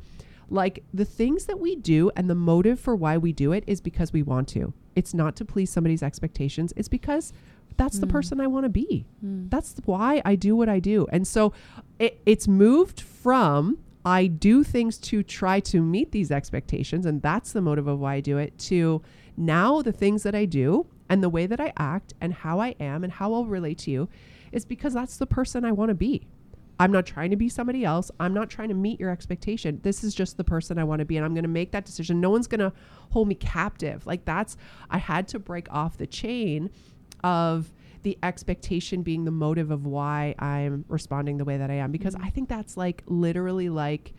like 0.50 0.84
the 0.92 1.04
things 1.04 1.46
that 1.46 1.58
we 1.58 1.76
do 1.76 2.10
and 2.16 2.28
the 2.28 2.34
motive 2.34 2.78
for 2.78 2.94
why 2.94 3.16
we 3.16 3.32
do 3.32 3.52
it 3.52 3.64
is 3.66 3.80
because 3.80 4.12
we 4.12 4.22
want 4.22 4.48
to. 4.48 4.74
It's 4.96 5.14
not 5.14 5.36
to 5.36 5.44
please 5.44 5.70
somebody's 5.70 6.02
expectations. 6.02 6.72
It's 6.76 6.88
because 6.88 7.32
that's 7.76 7.98
the 7.98 8.06
mm. 8.06 8.10
person 8.10 8.40
I 8.40 8.46
want 8.48 8.64
to 8.64 8.68
be. 8.68 9.06
Mm. 9.24 9.48
That's 9.48 9.76
why 9.84 10.20
I 10.24 10.34
do 10.34 10.56
what 10.56 10.68
I 10.68 10.80
do. 10.80 11.06
And 11.10 11.26
so 11.26 11.52
it, 11.98 12.20
it's 12.26 12.48
moved 12.48 13.00
from 13.00 13.78
I 14.04 14.26
do 14.26 14.64
things 14.64 14.98
to 14.98 15.22
try 15.22 15.60
to 15.60 15.82
meet 15.82 16.12
these 16.12 16.30
expectations, 16.30 17.04
and 17.04 17.20
that's 17.20 17.52
the 17.52 17.60
motive 17.60 17.86
of 17.86 18.00
why 18.00 18.14
I 18.14 18.20
do 18.20 18.38
it, 18.38 18.58
to 18.60 19.02
now 19.36 19.82
the 19.82 19.92
things 19.92 20.22
that 20.22 20.34
I 20.34 20.46
do 20.46 20.86
and 21.08 21.22
the 21.22 21.28
way 21.28 21.46
that 21.46 21.60
I 21.60 21.72
act 21.76 22.14
and 22.20 22.32
how 22.32 22.60
I 22.60 22.74
am 22.80 23.04
and 23.04 23.12
how 23.12 23.32
I'll 23.34 23.44
relate 23.44 23.78
to 23.78 23.90
you 23.90 24.08
is 24.52 24.64
because 24.64 24.94
that's 24.94 25.18
the 25.18 25.26
person 25.26 25.64
I 25.64 25.72
want 25.72 25.90
to 25.90 25.94
be. 25.94 26.26
I'm 26.80 26.90
not 26.90 27.04
trying 27.04 27.30
to 27.30 27.36
be 27.36 27.50
somebody 27.50 27.84
else. 27.84 28.10
I'm 28.18 28.32
not 28.32 28.48
trying 28.48 28.68
to 28.68 28.74
meet 28.74 28.98
your 28.98 29.10
expectation. 29.10 29.80
This 29.82 30.02
is 30.02 30.14
just 30.14 30.38
the 30.38 30.44
person 30.44 30.78
I 30.78 30.84
want 30.84 31.00
to 31.00 31.04
be. 31.04 31.16
And 31.18 31.26
I'm 31.26 31.34
going 31.34 31.44
to 31.44 31.48
make 31.48 31.72
that 31.72 31.84
decision. 31.84 32.20
No 32.20 32.30
one's 32.30 32.46
going 32.46 32.60
to 32.60 32.72
hold 33.10 33.28
me 33.28 33.34
captive. 33.34 34.06
Like 34.06 34.24
that's, 34.24 34.56
I 34.88 34.96
had 34.96 35.28
to 35.28 35.38
break 35.38 35.70
off 35.70 35.98
the 35.98 36.06
chain 36.06 36.70
of 37.22 37.70
the 38.02 38.18
expectation 38.22 39.02
being 39.02 39.26
the 39.26 39.30
motive 39.30 39.70
of 39.70 39.84
why 39.84 40.34
I'm 40.38 40.86
responding 40.88 41.36
the 41.36 41.44
way 41.44 41.58
that 41.58 41.70
I 41.70 41.74
am. 41.74 41.92
Because 41.92 42.14
mm-hmm. 42.14 42.24
I 42.24 42.30
think 42.30 42.48
that's 42.48 42.78
like 42.78 43.02
literally 43.06 43.68
like 43.68 44.14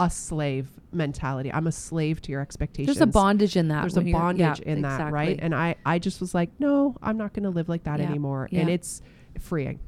a 0.00 0.10
slave 0.10 0.68
mentality. 0.90 1.52
I'm 1.52 1.68
a 1.68 1.72
slave 1.72 2.20
to 2.22 2.32
your 2.32 2.40
expectations. 2.40 2.96
There's 2.96 3.08
a 3.08 3.12
bondage 3.12 3.56
in 3.56 3.68
that. 3.68 3.82
There's 3.82 3.96
a 3.96 4.10
bondage 4.10 4.60
yeah, 4.60 4.72
in 4.72 4.82
that, 4.82 5.12
right? 5.12 5.38
And 5.40 5.54
I, 5.54 5.76
I 5.86 6.00
just 6.00 6.20
was 6.20 6.34
like, 6.34 6.50
no, 6.58 6.96
I'm 7.00 7.16
not 7.16 7.32
going 7.32 7.44
to 7.44 7.50
live 7.50 7.68
like 7.68 7.84
that 7.84 8.00
Yeah, 8.00 8.06
anymore. 8.06 8.48
And 8.50 8.68
it's 8.68 9.02
freeing. 9.38 9.78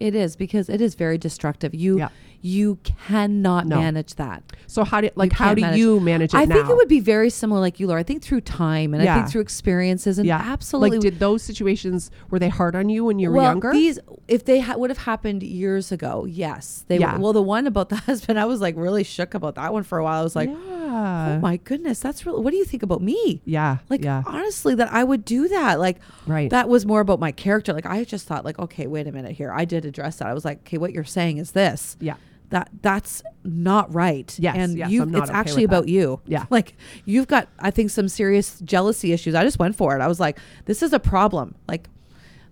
It 0.00 0.14
is 0.14 0.36
because 0.36 0.68
it 0.68 0.80
is 0.80 0.94
very 0.94 1.18
destructive. 1.18 1.74
You 1.74 1.98
Yeah. 1.98 2.08
you 2.42 2.78
cannot 2.84 3.66
No. 3.66 3.76
manage 3.76 4.14
that. 4.16 4.42
So 4.66 4.84
how 4.84 5.00
do 5.00 5.08
like 5.16 5.32
how 5.32 5.54
do 5.54 5.62
manage- 5.62 5.78
you 5.80 5.98
manage 6.00 6.34
it 6.34 6.36
I 6.36 6.44
now? 6.44 6.54
think 6.56 6.68
it 6.70 6.76
would 6.76 6.86
be 6.88 7.00
very 7.00 7.30
similar, 7.30 7.60
like 7.60 7.80
you, 7.80 7.86
Lori. 7.86 8.00
I 8.00 8.02
think 8.04 8.22
through 8.22 8.42
time 8.42 8.94
and 8.94 9.02
I 9.02 9.14
think 9.16 9.28
through 9.30 9.40
experiences 9.40 10.18
and 10.18 10.26
yeah, 10.26 10.36
absolutely. 10.44 10.98
Like, 10.98 11.00
did 11.02 11.18
those 11.18 11.42
situations 11.42 12.10
were 12.30 12.38
they 12.38 12.48
hard 12.50 12.76
on 12.76 12.88
you 12.88 13.04
when 13.04 13.18
you 13.18 13.30
were 13.30 13.36
well, 13.38 13.50
younger? 13.52 13.72
these 13.72 13.98
if 14.28 14.44
they 14.44 14.60
ha- 14.60 14.76
would 14.76 14.90
have 14.90 14.98
happened 14.98 15.42
years 15.42 15.90
ago, 15.90 16.24
yes, 16.28 16.84
they. 16.88 16.98
Yeah. 16.98 17.14
Would, 17.14 17.22
well, 17.22 17.32
the 17.32 17.42
one 17.42 17.66
about 17.66 17.88
the 17.88 17.96
husband, 18.08 18.38
I 18.38 18.44
was 18.44 18.60
like 18.60 18.76
really 18.76 19.02
shook 19.02 19.34
about 19.34 19.54
that 19.56 19.72
one 19.72 19.82
for 19.82 19.98
a 19.98 20.04
while. 20.04 20.20
I 20.20 20.22
was 20.22 20.36
like, 20.36 20.50
yeah, 20.50 20.56
oh 20.96 21.38
my 21.40 21.56
goodness, 21.58 21.98
that's 22.00 22.24
really. 22.26 22.40
What 22.40 22.50
do 22.50 22.56
you 22.56 22.64
think 22.64 22.82
about 22.82 23.02
me? 23.02 23.42
yeah, 23.44 23.78
Like 23.88 24.02
yeah, 24.04 24.22
honestly, 24.26 24.74
that 24.76 24.92
I 24.92 25.04
would 25.04 25.24
do 25.24 25.48
that. 25.48 25.78
Like 25.78 25.98
right. 26.26 26.50
that 26.50 26.68
was 26.68 26.86
more 26.86 27.00
about 27.00 27.20
my 27.20 27.32
character. 27.32 27.72
Like 27.72 27.86
I 27.86 28.04
just 28.04 28.26
thought, 28.26 28.44
like, 28.44 28.58
okay, 28.58 28.86
wait 28.86 29.06
a 29.06 29.12
minute 29.12 29.32
here. 29.32 29.52
I 29.52 29.64
did 29.64 29.84
address 29.84 30.16
that. 30.16 30.28
I 30.28 30.34
was 30.34 30.44
like, 30.44 30.58
okay, 30.60 30.78
what 30.78 30.92
you're 30.92 31.04
saying 31.04 31.38
is 31.38 31.52
this. 31.52 31.96
yeah, 32.00 32.16
That 32.50 32.70
that's 32.82 33.22
not 33.44 33.92
right. 33.94 34.34
Yes, 34.38 34.56
and 34.56 34.76
yes, 34.76 34.90
you, 34.90 35.02
it's 35.02 35.14
okay 35.14 35.32
actually 35.32 35.64
about 35.64 35.88
you. 35.88 36.20
Yeah. 36.26 36.46
like 36.50 36.74
you've 37.04 37.26
got, 37.26 37.48
I 37.58 37.70
think, 37.70 37.90
some 37.90 38.08
serious 38.08 38.60
jealousy 38.60 39.12
issues. 39.12 39.34
I 39.34 39.44
just 39.44 39.58
went 39.58 39.76
for 39.76 39.96
it. 39.96 40.00
I 40.00 40.08
was 40.08 40.20
like, 40.20 40.38
this 40.64 40.82
is 40.82 40.92
a 40.92 41.00
problem. 41.00 41.54
Like. 41.68 41.88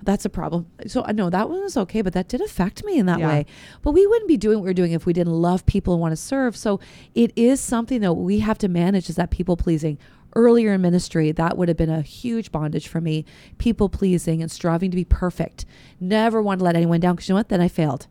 That's 0.04 0.24
a 0.24 0.28
problem. 0.30 0.66
So 0.86 1.02
I 1.06 1.12
know 1.12 1.30
that 1.30 1.48
one 1.48 1.62
was 1.62 1.76
okay, 1.76 2.02
but 2.02 2.12
that 2.12 2.28
did 2.28 2.40
affect 2.40 2.84
me 2.84 2.98
in 2.98 3.06
that 3.06 3.18
Yeah. 3.20 3.28
way. 3.28 3.46
But 3.82 3.92
we 3.92 4.06
wouldn't 4.06 4.28
be 4.28 4.36
doing 4.36 4.58
what 4.58 4.64
we're 4.64 4.74
doing 4.74 4.92
if 4.92 5.06
we 5.06 5.12
didn't 5.12 5.32
love 5.32 5.64
people 5.66 5.94
and 5.94 6.00
want 6.00 6.12
to 6.12 6.16
serve. 6.16 6.56
So 6.56 6.78
it 7.14 7.32
is 7.36 7.60
something 7.60 8.00
that 8.02 8.14
we 8.14 8.40
have 8.40 8.58
to 8.58 8.68
manage 8.68 9.08
is 9.08 9.16
that 9.16 9.30
people 9.30 9.56
pleasing. 9.56 9.98
Earlier 10.36 10.74
in 10.74 10.82
ministry, 10.82 11.30
that 11.32 11.56
would 11.56 11.68
have 11.68 11.76
been 11.76 11.90
a 11.90 12.02
huge 12.02 12.50
bondage 12.50 12.88
for 12.88 13.00
me. 13.00 13.24
People 13.58 13.88
pleasing 13.88 14.42
and 14.42 14.50
striving 14.50 14.90
to 14.90 14.96
be 14.96 15.04
perfect. 15.04 15.64
Never 16.00 16.42
want 16.42 16.58
to 16.58 16.64
let 16.64 16.74
anyone 16.76 17.00
down 17.00 17.14
because 17.14 17.28
you 17.28 17.34
know 17.34 17.38
what? 17.38 17.48
Then 17.48 17.60
I 17.60 17.68
failed. 17.68 18.08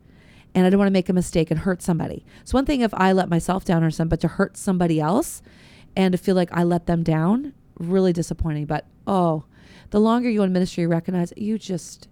And 0.56 0.66
I 0.66 0.70
don't 0.70 0.78
want 0.80 0.88
to 0.88 0.94
make 0.94 1.10
a 1.10 1.14
mistake 1.14 1.52
and 1.52 1.60
hurt 1.60 1.82
somebody. 1.82 2.26
It's 2.42 2.54
one 2.54 2.66
thing 2.66 2.82
if 2.82 2.94
I 2.94 3.12
let 3.12 3.28
myself 3.30 3.66
down 3.66 3.84
or 3.84 3.92
something, 3.92 4.10
but 4.10 4.22
to 4.22 4.28
hurt 4.30 4.56
somebody 4.56 5.00
else 5.02 5.42
and 5.98 6.12
to 6.14 6.18
feel 6.18 6.36
like 6.36 6.50
I 6.54 6.64
let 6.64 6.86
them 6.86 7.04
down, 7.04 7.54
really 7.78 8.14
disappointing. 8.14 8.66
But 8.66 8.86
oh, 9.06 9.44
the 9.94 10.00
longer 10.00 10.28
you 10.28 10.42
in 10.42 10.52
ministry 10.52 10.88
recognize 10.88 11.32
you 11.38 11.60
just 11.60 12.08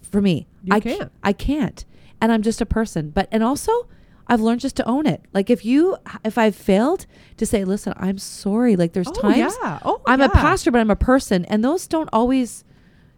for 0.00 0.22
me, 0.22 0.46
You 0.62 0.74
I 0.74 0.78
can't. 0.78 1.10
I 1.24 1.32
can't. 1.32 1.84
And 2.20 2.30
I'm 2.30 2.40
just 2.40 2.60
a 2.60 2.66
person. 2.66 3.10
But 3.10 3.26
and 3.32 3.42
also 3.42 3.88
I've 4.28 4.40
learned 4.40 4.60
just 4.60 4.76
to 4.76 4.86
own 4.86 5.06
it. 5.06 5.22
Like 5.32 5.50
if 5.50 5.64
you 5.64 5.96
if 6.24 6.38
I've 6.38 6.54
failed 6.54 7.04
to 7.38 7.44
say, 7.44 7.64
listen, 7.64 7.94
I'm 7.96 8.18
sorry. 8.18 8.76
Like 8.76 8.92
there's 8.92 9.08
oh, 9.08 9.12
times 9.12 9.56
yeah. 9.60 9.80
Oh, 9.84 10.00
I'm 10.06 10.20
a 10.20 10.28
pastor, 10.28 10.70
but 10.70 10.80
I'm 10.80 10.90
a 10.90 10.94
person, 10.94 11.44
and 11.46 11.64
those 11.64 11.88
don't 11.88 12.08
always 12.12 12.62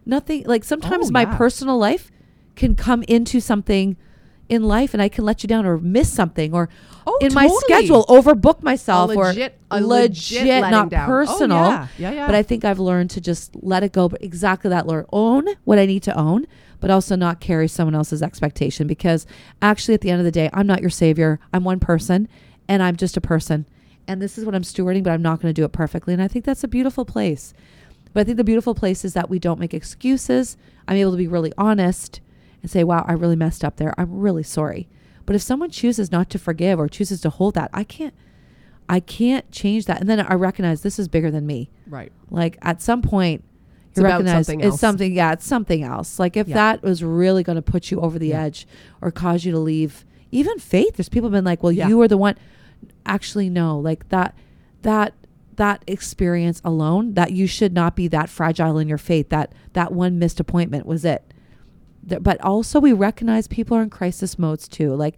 nothing 0.07 0.43
like 0.45 0.63
sometimes 0.63 1.09
Oh, 1.09 1.11
my 1.11 1.21
yeah. 1.21 1.37
personal 1.37 1.77
life 1.77 2.09
can 2.55 2.75
come 2.75 3.03
into 3.03 3.39
something 3.39 3.95
in 4.49 4.63
life 4.63 4.93
and 4.93 5.01
I 5.01 5.09
can 5.09 5.23
let 5.23 5.43
you 5.43 5.47
down 5.47 5.65
or 5.65 5.77
miss 5.77 6.11
something 6.11 6.53
or 6.53 6.69
Oh, 7.07 7.17
in 7.21 7.33
my 7.33 7.47
schedule 7.47 8.05
overbook 8.07 8.61
myself 8.61 9.11
A 9.11 9.13
legit- 9.15 9.57
or 9.71 9.79
legit 9.79 10.45
letting 10.47 10.71
not 10.71 10.89
down. 10.89 11.03
Oh, 11.09 11.13
personal. 11.13 11.57
yeah. 11.69 11.87
Yeah, 11.97 12.11
yeah. 12.11 12.25
But 12.25 12.35
I 12.35 12.43
think 12.43 12.65
I've 12.65 12.79
learned 12.79 13.09
to 13.11 13.21
just 13.21 13.55
let 13.63 13.83
it 13.83 13.93
go. 13.93 14.09
But 14.09 14.21
exactly 14.23 14.69
that, 14.69 14.85
Lord, 14.85 15.05
own 15.11 15.47
what 15.63 15.79
I 15.79 15.85
need 15.85 16.03
to 16.03 16.15
own, 16.17 16.45
but 16.79 16.89
also 16.91 17.15
not 17.15 17.39
carry 17.39 17.67
someone 17.67 17.95
else's 17.95 18.21
expectation 18.21 18.85
because 18.87 19.25
actually 19.61 19.93
at 19.95 20.01
the 20.01 20.09
end 20.11 20.19
of 20.19 20.25
the 20.25 20.31
day, 20.31 20.49
I'm 20.53 20.67
not 20.67 20.81
your 20.81 20.89
savior. 20.91 21.39
I'm 21.53 21.63
one 21.63 21.79
person 21.79 22.27
and 22.67 22.83
I'm 22.83 22.95
just 22.95 23.17
a 23.17 23.21
person. 23.21 23.65
And 24.07 24.21
this 24.21 24.37
is 24.37 24.45
what 24.45 24.55
I'm 24.55 24.63
stewarding, 24.63 25.03
but 25.03 25.11
I'm 25.11 25.21
not 25.21 25.41
going 25.41 25.53
to 25.53 25.59
do 25.59 25.65
it 25.65 25.71
perfectly. 25.71 26.13
And 26.13 26.21
I 26.21 26.27
think 26.27 26.43
that's 26.45 26.63
a 26.63 26.67
beautiful 26.67 27.05
place. 27.05 27.53
But 28.13 28.21
I 28.21 28.23
think 28.23 28.37
the 28.37 28.43
beautiful 28.43 28.73
place 28.75 29.05
is 29.05 29.13
that 29.13 29.29
we 29.29 29.37
don't 29.39 29.59
make 29.59 29.73
excuses. 29.73 30.57
I'm 30.87 30.97
able 30.97 31.11
to 31.11 31.17
be 31.17 31.27
really 31.27 31.53
honest 31.57 32.19
and 32.61 32.69
say, 32.71 32.83
wow, 32.83 33.05
I 33.07 33.13
really 33.13 33.35
messed 33.35 33.63
up 33.63 33.77
there. 33.77 33.93
I'm 33.97 34.11
really 34.19 34.43
sorry. 34.43 34.87
But 35.25 35.35
if 35.35 35.41
someone 35.41 35.69
chooses 35.69 36.11
not 36.11 36.29
to 36.31 36.39
forgive 36.39 36.79
or 36.79 36.87
chooses 36.87 37.21
to 37.21 37.29
hold 37.29 37.53
that, 37.55 37.69
I 37.73 37.83
can't 37.83 38.13
I 38.91 38.99
can't 38.99 39.49
change 39.51 39.85
that. 39.85 39.99
And 40.01 40.09
then 40.09 40.19
I 40.19 40.33
recognize 40.33 40.81
this 40.81 40.97
is 40.97 41.07
bigger 41.07 41.29
than 41.29 41.45
me. 41.45 41.69
Right. 41.87 42.11
Like 42.31 42.57
at 42.63 42.81
some 42.81 43.03
point 43.03 43.43
you 43.95 44.03
recognize 44.03 44.47
something 44.47 44.61
it's 44.61 44.71
else. 44.73 44.79
something 44.79 45.13
yeah, 45.13 45.33
it's 45.33 45.45
something 45.45 45.83
else. 45.83 46.17
Like 46.19 46.35
if 46.35 46.47
Yeah. 46.47 46.55
that 46.55 46.83
was 46.83 47.03
really 47.03 47.43
going 47.43 47.57
to 47.57 47.61
put 47.61 47.91
you 47.91 47.99
over 48.01 48.17
the 48.17 48.29
Yeah. 48.29 48.43
edge 48.43 48.67
or 49.01 49.11
cause 49.11 49.45
you 49.45 49.51
to 49.51 49.59
leave 49.59 50.05
even 50.31 50.57
faith. 50.57 50.95
There's 50.95 51.09
people 51.09 51.29
been 51.29 51.43
like, 51.45 51.61
"Well, 51.61 51.71
Yeah. 51.71 51.87
you 51.87 51.97
were 51.97 52.07
the 52.07 52.17
one." 52.17 52.35
Actually, 53.05 53.49
no. 53.49 53.77
Like 53.79 54.09
that 54.09 54.35
that 54.81 55.13
that 55.57 55.83
experience 55.87 56.61
alone 56.63 57.13
that 57.15 57.31
you 57.33 57.45
should 57.45 57.73
not 57.73 57.95
be 57.95 58.07
that 58.07 58.29
fragile 58.29 58.77
in 58.79 58.87
your 58.87 58.97
faith 58.97 59.29
that 59.29 59.51
that 59.73 59.91
one 59.91 60.17
missed 60.17 60.39
appointment 60.39 60.85
was 60.85 61.03
it 61.03 61.33
but 62.03 62.39
also 62.41 62.79
we 62.79 62.93
recognize 62.93 63.47
people 63.47 63.77
are 63.77 63.81
in 63.81 63.89
crisis 63.89 64.39
modes 64.39 64.67
too. 64.67 64.93
Like 64.95 65.15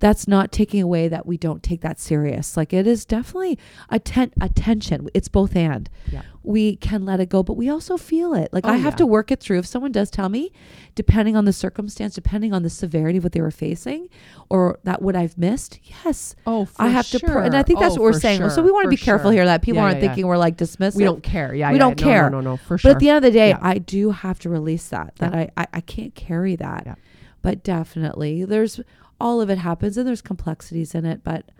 that's 0.00 0.28
not 0.28 0.52
taking 0.52 0.82
away 0.82 1.08
that 1.08 1.26
we 1.26 1.36
don't 1.36 1.62
take 1.62 1.80
that 1.80 1.98
serious 1.98 2.56
like 2.56 2.72
it 2.72 2.86
is 2.86 3.04
definitely 3.04 3.58
atten- 3.90 4.32
attention 4.40 5.08
it's 5.14 5.28
both 5.28 5.56
and 5.56 5.88
Yeah. 6.12 6.22
we 6.42 6.76
can 6.76 7.04
let 7.04 7.20
it 7.20 7.28
go 7.28 7.42
but 7.42 7.54
we 7.54 7.68
also 7.68 7.96
feel 7.96 8.34
it 8.34 8.50
like 8.52 8.64
Oh, 8.66 8.70
i 8.70 8.76
have 8.76 8.94
yeah. 8.94 8.98
to 8.98 9.06
work 9.06 9.30
it 9.30 9.40
through 9.40 9.58
if 9.58 9.66
someone 9.66 9.92
does 9.92 10.10
tell 10.10 10.28
me 10.28 10.52
depending 10.94 11.36
on 11.36 11.44
the 11.44 11.52
circumstance 11.52 12.14
depending 12.14 12.52
on 12.52 12.62
the 12.62 12.70
severity 12.70 13.18
of 13.18 13.24
what 13.24 13.32
they 13.32 13.40
were 13.40 13.50
facing 13.50 14.08
or 14.48 14.78
that 14.84 15.02
what 15.02 15.16
i've 15.16 15.36
missed 15.38 15.78
yes 15.84 16.34
Oh, 16.46 16.64
for 16.66 16.82
I 16.82 16.88
have 16.88 17.08
to, 17.10 17.18
pr- 17.20 17.40
and 17.40 17.56
I 17.56 17.62
think 17.62 17.80
that's 17.80 17.96
Oh, 17.96 18.00
what 18.00 18.12
we're 18.12 18.20
saying. 18.20 18.38
Sure. 18.40 18.50
so 18.50 18.62
we 18.62 18.70
want 18.70 18.84
to 18.84 18.88
be 18.90 18.96
careful 18.96 19.30
sure. 19.30 19.34
here 19.34 19.44
that 19.46 19.62
people 19.62 19.76
Yeah, 19.78 19.84
aren't 19.84 19.96
yeah, 20.02 20.08
thinking 20.08 20.26
we're 20.26 20.38
like 20.38 20.56
dismissive. 20.56 20.96
We 20.96 21.04
don't 21.04 21.22
care. 21.22 21.54
Yeah. 21.54 21.72
We 21.72 21.78
don't 21.78 21.98
no, 22.00 22.04
care. 22.04 22.30
No, 22.30 22.40
no, 22.40 22.50
no, 22.52 22.56
for 22.56 22.78
But 22.78 22.92
at 22.92 22.98
the 23.00 23.08
end 23.10 23.16
of 23.18 23.22
the 23.24 23.30
day. 23.36 23.52
I 23.52 23.78
do 23.78 24.10
have 24.10 24.38
to 24.40 24.48
release 24.48 24.88
that. 24.88 25.14
That. 25.16 25.34
I, 25.34 25.50
I 25.56 25.66
I 25.74 25.80
can't 25.80 26.14
carry 26.14 26.56
that. 26.56 26.98
But 27.42 27.62
definitely, 27.62 28.44
there's 28.44 28.80
all 29.20 29.40
of 29.40 29.50
it 29.50 29.58
happens, 29.58 29.96
and 29.96 30.06
there's 30.06 30.22
complexities 30.22 30.94
in 30.94 31.04
it. 31.04 31.22
But 31.24 31.50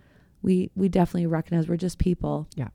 we 0.41 0.71
we 0.75 0.89
definitely 0.89 1.27
recognize 1.27 1.67
we're 1.67 1.77
just 1.77 1.97
people. 1.99 2.47
Yeah. 2.55 2.69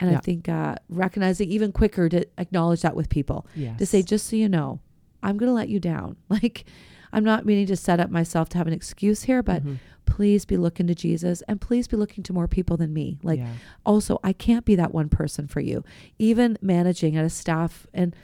And 0.00 0.14
I 0.14 0.18
think 0.18 0.48
uh, 0.48 0.74
recognizing 0.88 1.48
even 1.50 1.70
quicker 1.70 2.08
to 2.08 2.26
acknowledge 2.36 2.82
that 2.82 2.96
with 2.96 3.08
people 3.08 3.46
yes. 3.54 3.78
to 3.78 3.86
say, 3.86 4.02
just 4.02 4.26
so 4.26 4.34
you 4.34 4.48
know, 4.48 4.80
I'm 5.22 5.36
going 5.36 5.48
to 5.48 5.54
let 5.54 5.68
you 5.68 5.78
down. 5.78 6.16
Like, 6.28 6.64
I'm 7.12 7.22
not 7.22 7.46
meaning 7.46 7.66
to 7.66 7.76
set 7.76 8.00
up 8.00 8.10
myself 8.10 8.48
to 8.50 8.58
have 8.58 8.66
an 8.66 8.72
excuse 8.72 9.22
here, 9.22 9.40
but 9.40 9.64
Mhm. 9.64 9.78
please 10.04 10.44
be 10.44 10.56
looking 10.56 10.88
to 10.88 10.96
Jesus 10.96 11.42
and 11.42 11.60
please 11.60 11.86
be 11.86 11.96
looking 11.96 12.24
to 12.24 12.32
more 12.32 12.48
people 12.48 12.76
than 12.76 12.92
me. 12.92 13.18
Like, 13.22 13.38
Yeah. 13.38 13.52
also, 13.86 14.18
I 14.24 14.32
can't 14.32 14.64
be 14.64 14.74
that 14.74 14.92
one 14.92 15.08
person 15.08 15.46
for 15.46 15.60
you. 15.60 15.84
Even 16.18 16.58
managing 16.60 17.16
at 17.16 17.24
a 17.24 17.30
staff, 17.30 17.86
and 17.94 18.16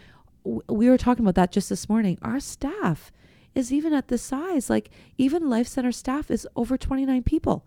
w- 0.45 0.63
we 0.69 0.89
were 0.89 0.99
talking 0.99 1.25
about 1.25 1.37
that 1.37 1.53
just 1.53 1.69
this 1.69 1.89
morning. 1.89 2.19
Our 2.21 2.41
staff 2.41 3.13
is 3.55 3.73
even 3.73 3.93
at 3.93 4.09
this 4.09 4.23
size. 4.23 4.71
Like, 4.71 4.91
even 5.19 5.49
Life 5.51 5.67
Center 5.69 5.93
staff 5.93 6.31
is 6.31 6.47
over 6.57 6.77
29 6.79 7.23
people. 7.23 7.67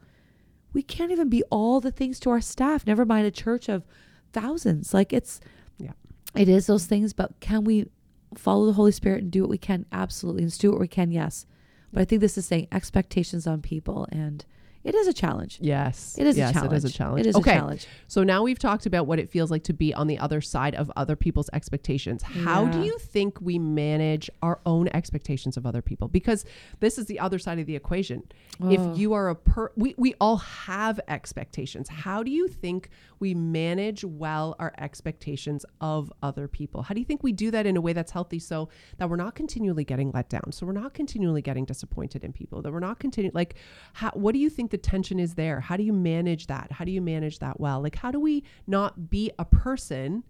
We 0.73 0.81
can't 0.81 1.11
even 1.11 1.29
be 1.29 1.43
all 1.49 1.79
the 1.79 1.91
things 1.91 2.19
to 2.21 2.29
our 2.29 2.41
staff, 2.41 2.87
never 2.87 3.05
mind 3.05 3.27
a 3.27 3.31
church 3.31 3.69
of 3.69 3.85
thousands. 4.31 4.93
Like, 4.93 5.13
it's, 5.13 5.39
Yeah. 5.77 5.91
it 6.35 6.49
is 6.49 6.65
those 6.67 6.85
things, 6.85 7.13
but 7.13 7.39
can 7.39 7.63
we 7.63 7.89
follow 8.35 8.65
the 8.65 8.73
Holy 8.73 8.91
Spirit 8.91 9.21
and 9.23 9.31
do 9.31 9.41
what 9.41 9.49
we 9.49 9.57
can? 9.57 9.85
Absolutely. 9.91 10.43
And 10.43 10.57
do 10.57 10.71
what 10.71 10.79
we 10.79 10.87
can, 10.87 11.11
yes. 11.11 11.45
But 11.91 12.01
I 12.01 12.05
think 12.05 12.21
this 12.21 12.37
is 12.37 12.47
saying 12.47 12.69
expectations 12.71 13.45
on 13.45 13.61
people, 13.61 14.07
and 14.11 14.43
it 14.83 14.95
is 14.95 15.07
a 15.07 15.13
challenge. 15.13 15.59
Yes. 15.61 16.15
It 16.17 16.27
is 16.27 16.37
yes, 16.37 16.49
a 16.49 16.53
challenge. 16.53 16.73
It 16.73 16.75
is 16.75 16.85
a 16.85 16.91
challenge. 16.91 17.19
It 17.21 17.29
is 17.29 17.35
okay. 17.37 17.51
a 17.51 17.59
challenge. 17.59 17.87
So 18.07 18.23
now 18.23 18.43
we've 18.43 18.59
talked 18.59 18.85
about 18.85 19.07
what 19.07 19.17
it 19.17 19.29
feels 19.29 19.49
like 19.49 19.63
to 19.65 19.73
be 19.73 19.93
on 19.93 20.07
the 20.07 20.17
other 20.17 20.41
side 20.41 20.75
of 20.75 20.91
other 20.97 21.15
people's 21.15 21.49
expectations. 21.53 22.21
How 22.23 22.65
do 22.65 22.81
you 22.83 22.97
think 22.97 23.39
we 23.39 23.57
manage 23.57 24.29
our 24.41 24.59
own 24.65 24.89
expectations 24.93 25.55
of 25.55 25.65
other 25.65 25.81
people? 25.81 26.09
Because 26.09 26.43
this 26.81 26.97
is 26.97 27.05
the 27.05 27.19
other 27.19 27.39
side 27.39 27.59
of 27.59 27.65
the 27.65 27.75
equation. 27.75 28.23
Oh. 28.61 28.69
If 28.69 28.97
you 28.97 29.13
are 29.13 29.29
a 29.29 29.35
per 29.35 29.71
we, 29.75 29.95
we 29.97 30.15
all 30.19 30.37
have 30.37 30.99
expectations. 31.07 31.87
How 31.87 32.21
do 32.21 32.31
you 32.31 32.47
think 32.47 32.89
we 33.19 33.33
manage 33.33 34.03
well 34.03 34.55
our 34.59 34.73
expectations 34.77 35.65
of 35.79 36.11
other 36.21 36.49
people? 36.49 36.81
How 36.81 36.93
do 36.93 36.99
you 36.99 37.05
think 37.05 37.23
we 37.23 37.31
do 37.31 37.51
that 37.51 37.65
in 37.65 37.77
a 37.77 37.81
way 37.81 37.93
that's 37.93 38.11
healthy 38.11 38.39
so 38.39 38.67
that 38.97 39.09
we're 39.09 39.15
not 39.15 39.33
continually 39.33 39.85
getting 39.85 40.11
let 40.11 40.29
down? 40.29 40.51
So 40.51 40.65
we're 40.65 40.73
not 40.73 40.93
continually 40.93 41.41
getting 41.41 41.63
disappointed 41.63 42.25
in 42.25 42.33
people, 42.33 42.61
that 42.61 42.73
we're 42.73 42.81
not 42.81 42.99
continuing 42.99 43.33
like 43.33 43.55
how, 43.93 44.11
what 44.11 44.33
do 44.33 44.39
you 44.39 44.49
think 44.49 44.72
the 44.73 44.77
tension 44.79 45.19
is 45.19 45.35
there? 45.35 45.59
How 45.59 45.77
do 45.77 45.83
you 45.83 45.93
manage 45.93 46.47
that? 46.47 46.71
How 46.71 46.83
do 46.83 46.91
you 46.91 46.99
manage 46.99 47.37
that 47.39 47.59
well? 47.59 47.79
Like 47.79 47.95
how 47.95 48.09
do 48.09 48.19
we 48.19 48.43
not 48.65 49.11
be 49.11 49.31
a 49.37 49.45
person 49.45 50.23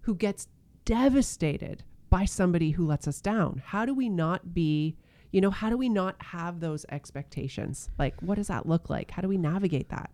who 0.00 0.14
gets 0.14 0.48
devastated 0.86 1.84
by 2.08 2.24
somebody 2.24 2.70
who 2.70 2.86
lets 2.86 3.06
us 3.06 3.20
down? 3.20 3.62
How 3.62 3.84
do 3.84 3.92
we 3.92 4.08
not 4.08 4.54
be, 4.54 4.96
you 5.32 5.42
know, 5.42 5.50
how 5.50 5.68
do 5.68 5.76
we 5.76 5.90
not 5.90 6.16
have 6.22 6.60
those 6.60 6.86
expectations? 6.88 7.90
Like 7.98 8.14
what 8.22 8.36
does 8.36 8.46
that 8.48 8.66
look 8.66 8.88
like? 8.88 9.10
How 9.10 9.20
do 9.20 9.28
we 9.28 9.36
navigate 9.36 9.90
that? 9.90 10.10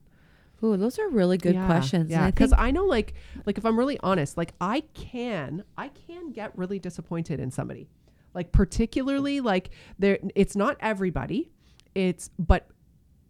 Ooh, 0.64 0.76
those 0.76 0.98
are 0.98 1.08
really 1.08 1.38
good 1.38 1.54
Yeah, 1.54 1.66
questions. 1.66 2.10
Yeah, 2.10 2.26
because 2.26 2.50
think 2.50 2.60
I 2.60 2.72
know, 2.72 2.86
like, 2.86 3.14
like 3.46 3.56
if 3.56 3.64
I'm 3.64 3.78
really 3.78 4.00
honest, 4.02 4.36
like 4.36 4.52
I 4.60 4.80
can, 4.94 5.62
I 5.78 5.88
can 5.88 6.32
get 6.32 6.58
really 6.58 6.80
disappointed 6.80 7.38
in 7.38 7.52
somebody, 7.52 7.88
like 8.34 8.50
particularly 8.50 9.40
like 9.40 9.70
there. 10.00 10.18
It's 10.34 10.56
not 10.56 10.76
everybody, 10.80 11.52
it's 11.94 12.30
but 12.36 12.68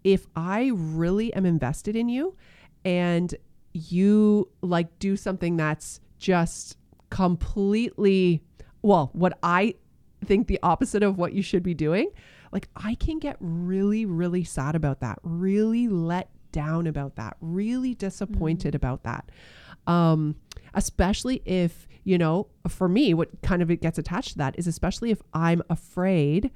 if 0.04 0.26
I 0.34 0.70
really 0.74 1.32
am 1.34 1.46
invested 1.46 1.96
in 1.96 2.08
you 2.08 2.36
and 2.84 3.34
you 3.72 4.48
like 4.62 4.98
do 4.98 5.16
something 5.16 5.56
that's 5.56 6.00
just 6.18 6.76
completely 7.10 8.42
well, 8.82 9.10
what 9.12 9.38
I 9.42 9.74
think 10.24 10.46
the 10.46 10.58
opposite 10.62 11.02
of 11.02 11.18
what 11.18 11.32
you 11.32 11.42
should 11.42 11.62
be 11.62 11.74
doing, 11.74 12.10
like 12.52 12.68
I 12.76 12.94
can 12.94 13.18
get 13.18 13.36
really, 13.40 14.04
really 14.06 14.44
sad 14.44 14.74
about 14.74 15.00
that, 15.00 15.18
really 15.22 15.88
let 15.88 16.30
down 16.52 16.86
about 16.86 17.16
that, 17.16 17.36
really 17.40 17.94
disappointed 17.94 18.74
about 18.74 19.02
that. 19.04 19.30
Um, 19.86 20.36
especially 20.74 21.42
if, 21.44 21.86
you 22.04 22.18
know, 22.18 22.48
for 22.68 22.88
me, 22.88 23.14
what 23.14 23.28
kind 23.42 23.62
of 23.62 23.70
it 23.70 23.80
gets 23.80 23.98
attached 23.98 24.32
to 24.32 24.38
that 24.38 24.58
is 24.58 24.66
especially 24.66 25.10
if 25.10 25.20
I'm 25.32 25.62
afraid 25.68 26.50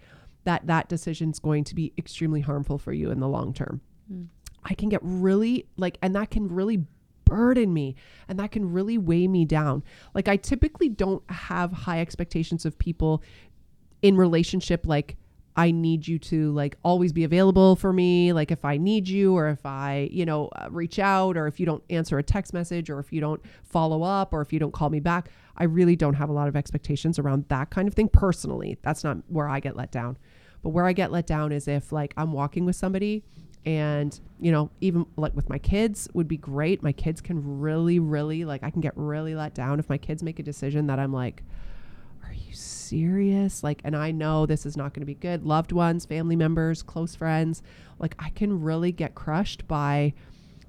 that 0.44 0.66
that 0.66 0.88
decision 0.88 1.30
is 1.30 1.38
going 1.38 1.64
to 1.64 1.74
be 1.74 1.92
extremely 1.98 2.40
harmful 2.40 2.78
for 2.78 2.92
you 2.92 3.10
in 3.10 3.20
the 3.20 3.28
long 3.28 3.52
term. 3.52 3.80
Mm. 4.12 4.28
I 4.64 4.74
can 4.74 4.88
get 4.88 5.00
really 5.02 5.66
like, 5.76 5.98
and 6.02 6.14
that 6.14 6.30
can 6.30 6.48
really 6.48 6.84
burden 7.24 7.72
me 7.72 7.96
and 8.28 8.38
that 8.38 8.52
can 8.52 8.72
really 8.72 8.98
weigh 8.98 9.28
me 9.28 9.44
down. 9.44 9.82
Like, 10.14 10.28
I 10.28 10.36
typically 10.36 10.88
don't 10.88 11.22
have 11.30 11.72
high 11.72 12.00
expectations 12.00 12.64
of 12.64 12.78
people 12.78 13.22
in 14.02 14.16
relationship 14.16 14.86
like 14.86 15.16
I 15.56 15.70
need 15.70 16.06
you 16.08 16.18
to 16.18 16.52
like 16.52 16.76
always 16.82 17.12
be 17.12 17.24
available 17.24 17.76
for 17.76 17.92
me. 17.92 18.32
Like 18.32 18.50
if 18.50 18.64
I 18.64 18.76
need 18.76 19.08
you 19.08 19.36
or 19.36 19.48
if 19.48 19.64
I, 19.64 20.08
you 20.10 20.26
know, 20.26 20.48
uh, 20.48 20.68
reach 20.70 20.98
out 20.98 21.36
or 21.36 21.46
if 21.46 21.60
you 21.60 21.66
don't 21.66 21.82
answer 21.90 22.18
a 22.18 22.22
text 22.22 22.52
message 22.52 22.90
or 22.90 22.98
if 22.98 23.12
you 23.12 23.20
don't 23.20 23.40
follow 23.62 24.02
up 24.02 24.32
or 24.32 24.40
if 24.40 24.52
you 24.52 24.58
don't 24.58 24.72
call 24.72 24.90
me 24.90 24.98
back, 24.98 25.30
I 25.56 25.64
really 25.64 25.94
don't 25.94 26.14
have 26.14 26.28
a 26.28 26.32
lot 26.32 26.48
of 26.48 26.56
expectations 26.56 27.18
around 27.20 27.44
that 27.48 27.70
kind 27.70 27.86
of 27.86 27.94
thing 27.94 28.08
personally. 28.08 28.78
That's 28.82 29.04
not 29.04 29.18
where 29.28 29.48
I 29.48 29.60
get 29.60 29.76
let 29.76 29.92
down. 29.92 30.16
But 30.64 30.70
where 30.70 30.86
I 30.86 30.92
get 30.92 31.12
let 31.12 31.28
down 31.28 31.52
is 31.52 31.68
if 31.68 31.92
like 31.92 32.12
I'm 32.16 32.32
walking 32.32 32.64
with 32.64 32.74
somebody 32.74 33.22
and, 33.64 34.18
you 34.40 34.50
know, 34.50 34.70
even 34.80 35.06
like 35.16 35.36
with 35.36 35.48
my 35.48 35.58
kids 35.58 36.08
would 36.12 36.26
be 36.26 36.36
great. 36.36 36.82
My 36.82 36.92
kids 36.92 37.20
can 37.20 37.60
really 37.60 38.00
really 38.00 38.44
like 38.44 38.64
I 38.64 38.70
can 38.70 38.80
get 38.80 38.94
really 38.96 39.36
let 39.36 39.54
down 39.54 39.78
if 39.78 39.88
my 39.88 39.98
kids 39.98 40.24
make 40.24 40.40
a 40.40 40.42
decision 40.42 40.88
that 40.88 40.98
I'm 40.98 41.12
like 41.12 41.44
are 42.26 42.32
you 42.32 42.52
serious? 42.54 43.62
Like, 43.62 43.80
and 43.84 43.96
I 43.96 44.10
know 44.10 44.46
this 44.46 44.66
is 44.66 44.76
not 44.76 44.94
going 44.94 45.02
to 45.02 45.06
be 45.06 45.14
good. 45.14 45.44
Loved 45.44 45.72
ones, 45.72 46.04
family 46.06 46.36
members, 46.36 46.82
close 46.82 47.14
friends, 47.14 47.62
like, 47.98 48.14
I 48.18 48.30
can 48.30 48.62
really 48.62 48.92
get 48.92 49.14
crushed 49.14 49.68
by, 49.68 50.14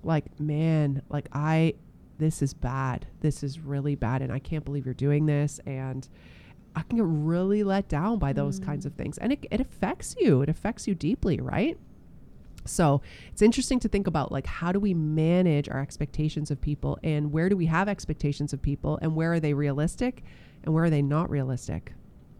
like, 0.03 0.39
man, 0.39 1.01
like, 1.10 1.27
I, 1.34 1.75
this 2.17 2.41
is 2.41 2.53
bad. 2.53 3.08
This 3.21 3.43
is 3.43 3.60
really 3.60 3.95
bad. 3.95 4.21
And 4.21 4.31
I 4.31 4.39
can't 4.39 4.65
believe 4.65 4.86
you're 4.86 4.93
doing 4.93 5.25
this. 5.25 5.60
And 5.65 6.08
I 6.75 6.81
can 6.81 6.97
get 6.97 7.05
really 7.07 7.63
let 7.63 7.88
down 7.88 8.19
by 8.19 8.33
those 8.33 8.59
mm. 8.59 8.65
kinds 8.65 8.85
of 8.85 8.93
things. 8.93 9.17
And 9.17 9.33
it, 9.33 9.45
it 9.49 9.61
affects 9.61 10.15
you, 10.19 10.41
it 10.41 10.49
affects 10.49 10.88
you 10.88 10.95
deeply, 10.95 11.39
right? 11.39 11.77
So 12.65 13.01
it's 13.31 13.41
interesting 13.41 13.79
to 13.81 13.88
think 13.88 14.07
about 14.07 14.31
like 14.31 14.47
how 14.47 14.71
do 14.71 14.79
we 14.79 14.93
manage 14.93 15.69
our 15.69 15.79
expectations 15.79 16.49
of 16.51 16.59
people 16.59 16.97
and 17.03 17.31
where 17.31 17.47
do 17.47 17.55
we 17.55 17.67
have 17.67 17.88
expectations 17.88 18.53
of 18.53 18.61
people 18.61 18.97
and 19.01 19.15
where 19.15 19.33
are 19.33 19.39
they 19.39 19.53
realistic 19.53 20.23
and 20.63 20.73
where 20.73 20.83
are 20.83 20.89
they 20.89 21.03
not 21.03 21.29
realistic? 21.29 21.93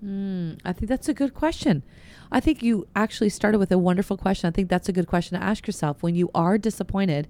Mm, 0.04 0.60
I 0.66 0.74
think 0.74 0.90
that's 0.90 1.10
a 1.10 1.14
good 1.14 1.34
question. 1.34 1.84
I 2.32 2.40
think 2.40 2.62
you 2.62 2.88
actually 2.96 3.30
started 3.30 3.60
with 3.60 3.72
a 3.72 3.78
wonderful 3.78 4.18
question. 4.18 4.48
I 4.48 4.52
think 4.52 4.70
that's 4.70 4.90
a 4.90 4.94
good 4.94 5.08
question 5.08 5.40
to 5.40 5.46
ask 5.46 5.68
yourself 5.68 6.04
when 6.04 6.16
you 6.16 6.30
are 6.36 6.58
disappointed. 6.58 7.28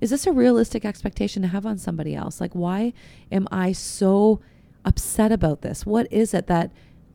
Is 0.00 0.10
this 0.10 0.26
a 0.26 0.32
realistic 0.32 0.84
expectation 0.84 1.42
to 1.42 1.48
have 1.48 1.64
on 1.64 1.78
somebody 1.78 2.14
else? 2.14 2.40
Like, 2.40 2.52
why 2.52 2.92
am 3.32 3.48
I 3.50 3.72
so 3.72 4.40
upset 4.84 5.32
about 5.32 5.62
this? 5.62 5.86
What 5.86 6.06
is 6.12 6.34
it 6.34 6.46
that 6.46 6.70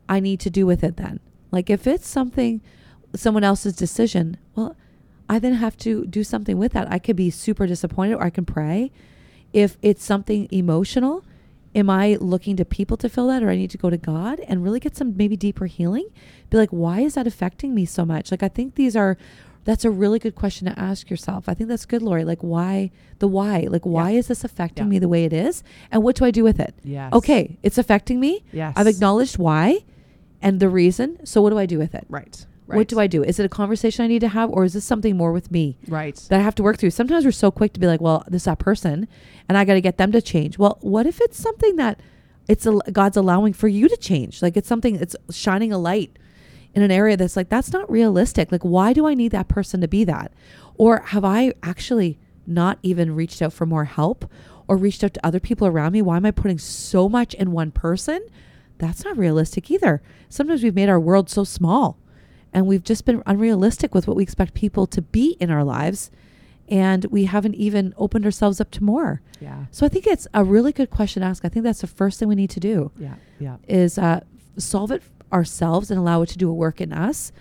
I 0.08 0.20
need 0.20 0.40
to 0.40 0.50
do 0.50 0.66
with 0.66 0.82
it 0.82 0.96
then? 0.96 1.20
Like, 1.50 1.70
if 1.70 1.86
it's 1.86 2.08
something, 2.08 2.60
someone 3.14 3.44
else's 3.44 3.74
decision, 3.74 4.36
well, 4.54 4.76
I 5.28 5.38
then 5.38 5.54
have 5.54 5.76
to 5.78 6.06
do 6.06 6.24
something 6.24 6.58
with 6.58 6.72
that. 6.72 6.90
I 6.90 6.98
could 6.98 7.16
be 7.16 7.30
super 7.30 7.66
disappointed 7.66 8.14
or 8.14 8.24
I 8.24 8.30
can 8.30 8.44
pray. 8.44 8.90
If 9.52 9.78
it's 9.82 10.04
something 10.04 10.48
emotional, 10.50 11.24
am 11.74 11.88
I 11.88 12.16
looking 12.20 12.56
to 12.56 12.64
people 12.64 12.96
to 12.96 13.08
fill 13.08 13.28
that 13.28 13.42
or 13.42 13.50
I 13.50 13.56
need 13.56 13.70
to 13.70 13.78
go 13.78 13.90
to 13.90 13.96
God 13.96 14.40
and 14.40 14.64
really 14.64 14.80
get 14.80 14.96
some 14.96 15.16
maybe 15.16 15.36
deeper 15.36 15.66
healing? 15.66 16.08
Be 16.50 16.56
like, 16.56 16.70
why 16.70 17.00
is 17.00 17.14
that 17.14 17.26
affecting 17.26 17.74
me 17.74 17.84
so 17.84 18.04
much? 18.04 18.30
Like, 18.30 18.42
I 18.42 18.48
think 18.48 18.74
these 18.74 18.96
are, 18.96 19.16
that's 19.64 19.84
a 19.84 19.90
really 19.90 20.18
good 20.18 20.34
question 20.34 20.66
to 20.66 20.78
ask 20.78 21.10
yourself. 21.10 21.48
I 21.48 21.54
think 21.54 21.68
that's 21.68 21.86
good, 21.86 22.02
Lori. 22.02 22.24
Like, 22.24 22.40
why, 22.40 22.90
the 23.18 23.28
why? 23.28 23.66
Like, 23.68 23.84
why 23.84 24.10
yeah. 24.10 24.18
is 24.18 24.28
this 24.28 24.44
affecting 24.44 24.86
yeah. 24.86 24.90
me 24.90 24.98
the 24.98 25.08
way 25.08 25.24
it 25.24 25.32
is? 25.32 25.62
And 25.90 26.02
what 26.02 26.16
do 26.16 26.24
I 26.24 26.30
do 26.30 26.42
with 26.42 26.58
it? 26.60 26.74
Yes. 26.82 27.12
Okay, 27.12 27.58
it's 27.62 27.78
affecting 27.78 28.20
me. 28.20 28.44
Yes. 28.52 28.72
I've 28.76 28.86
acknowledged 28.86 29.38
why 29.38 29.84
and 30.40 30.60
the 30.60 30.68
reason. 30.68 31.24
So, 31.26 31.42
what 31.42 31.50
do 31.50 31.58
I 31.58 31.66
do 31.66 31.78
with 31.78 31.94
it? 31.94 32.06
Right. 32.08 32.46
Right. 32.66 32.76
What 32.76 32.88
do 32.88 33.00
I 33.00 33.08
do? 33.08 33.24
Is 33.24 33.40
it 33.40 33.44
a 33.44 33.48
conversation 33.48 34.04
I 34.04 34.06
need 34.06 34.20
to 34.20 34.28
have, 34.28 34.48
or 34.50 34.64
is 34.64 34.74
this 34.74 34.84
something 34.84 35.16
more 35.16 35.32
with 35.32 35.50
me? 35.50 35.76
Right. 35.88 36.14
That 36.28 36.38
I 36.38 36.42
have 36.42 36.54
to 36.54 36.62
work 36.62 36.78
through. 36.78 36.90
Sometimes 36.90 37.24
we're 37.24 37.32
so 37.32 37.50
quick 37.50 37.72
to 37.72 37.80
be 37.80 37.88
like, 37.88 38.00
well, 38.00 38.22
this 38.28 38.42
is 38.42 38.44
that 38.44 38.60
person, 38.60 39.08
and 39.48 39.58
I 39.58 39.64
got 39.64 39.74
to 39.74 39.80
get 39.80 39.96
them 39.96 40.12
to 40.12 40.22
change. 40.22 40.56
Well, 40.56 40.78
what 40.80 41.04
if 41.04 41.20
it's 41.20 41.36
something 41.36 41.74
that 41.76 42.00
it's 42.46 42.66
a, 42.66 42.78
God's 42.92 43.16
allowing 43.16 43.54
for 43.54 43.66
you 43.66 43.88
to 43.88 43.96
change? 43.96 44.40
Like 44.40 44.56
it's 44.56 44.68
something 44.68 44.94
it's 44.94 45.16
shining 45.32 45.72
a 45.72 45.78
light 45.78 46.16
in 46.74 46.82
an 46.82 46.90
area 46.90 47.16
that's 47.16 47.36
like 47.36 47.48
that's 47.48 47.72
not 47.72 47.90
realistic. 47.90 48.52
Like 48.52 48.62
why 48.62 48.92
do 48.92 49.06
I 49.06 49.14
need 49.14 49.32
that 49.32 49.48
person 49.48 49.80
to 49.80 49.88
be 49.88 50.04
that? 50.04 50.32
Or 50.76 51.00
have 51.06 51.24
I 51.24 51.52
actually 51.62 52.18
not 52.46 52.78
even 52.82 53.14
reached 53.14 53.42
out 53.42 53.52
for 53.52 53.66
more 53.66 53.84
help 53.84 54.30
or 54.68 54.76
reached 54.76 55.04
out 55.04 55.14
to 55.14 55.26
other 55.26 55.40
people 55.40 55.66
around 55.66 55.92
me? 55.92 56.02
Why 56.02 56.16
am 56.16 56.26
I 56.26 56.30
putting 56.30 56.58
so 56.58 57.08
much 57.08 57.34
in 57.34 57.52
one 57.52 57.70
person? 57.70 58.24
That's 58.78 59.04
not 59.04 59.18
realistic 59.18 59.70
either. 59.70 60.00
Sometimes 60.28 60.62
we've 60.62 60.74
made 60.74 60.88
our 60.88 61.00
world 61.00 61.28
so 61.28 61.44
small 61.44 61.98
and 62.52 62.66
we've 62.66 62.84
just 62.84 63.04
been 63.04 63.22
unrealistic 63.26 63.94
with 63.94 64.08
what 64.08 64.16
we 64.16 64.22
expect 64.22 64.54
people 64.54 64.86
to 64.86 65.02
be 65.02 65.36
in 65.40 65.50
our 65.50 65.64
lives 65.64 66.10
and 66.68 67.04
we 67.06 67.24
haven't 67.24 67.56
even 67.56 67.92
opened 67.96 68.24
ourselves 68.24 68.60
up 68.60 68.70
to 68.70 68.84
more. 68.84 69.20
Yeah. 69.40 69.64
So 69.72 69.84
I 69.84 69.88
think 69.88 70.06
it's 70.06 70.28
a 70.32 70.44
really 70.44 70.72
good 70.72 70.90
question 70.90 71.22
to 71.22 71.26
ask. 71.26 71.44
I 71.44 71.48
think 71.48 71.64
that's 71.64 71.80
the 71.80 71.88
first 71.88 72.18
thing 72.18 72.28
we 72.28 72.36
need 72.36 72.50
to 72.50 72.60
do. 72.60 72.92
Yeah. 72.96 73.14
Yeah. 73.40 73.56
Is 73.66 73.98
uh, 73.98 74.20
solve 74.56 74.92
it 74.92 75.02
ourselves 75.32 75.90
and 75.90 75.98
allow 75.98 76.22
it 76.22 76.28
to 76.30 76.38
do 76.38 76.50
a 76.50 76.54
work 76.54 76.80
in 76.80 76.92
us. 76.92 77.32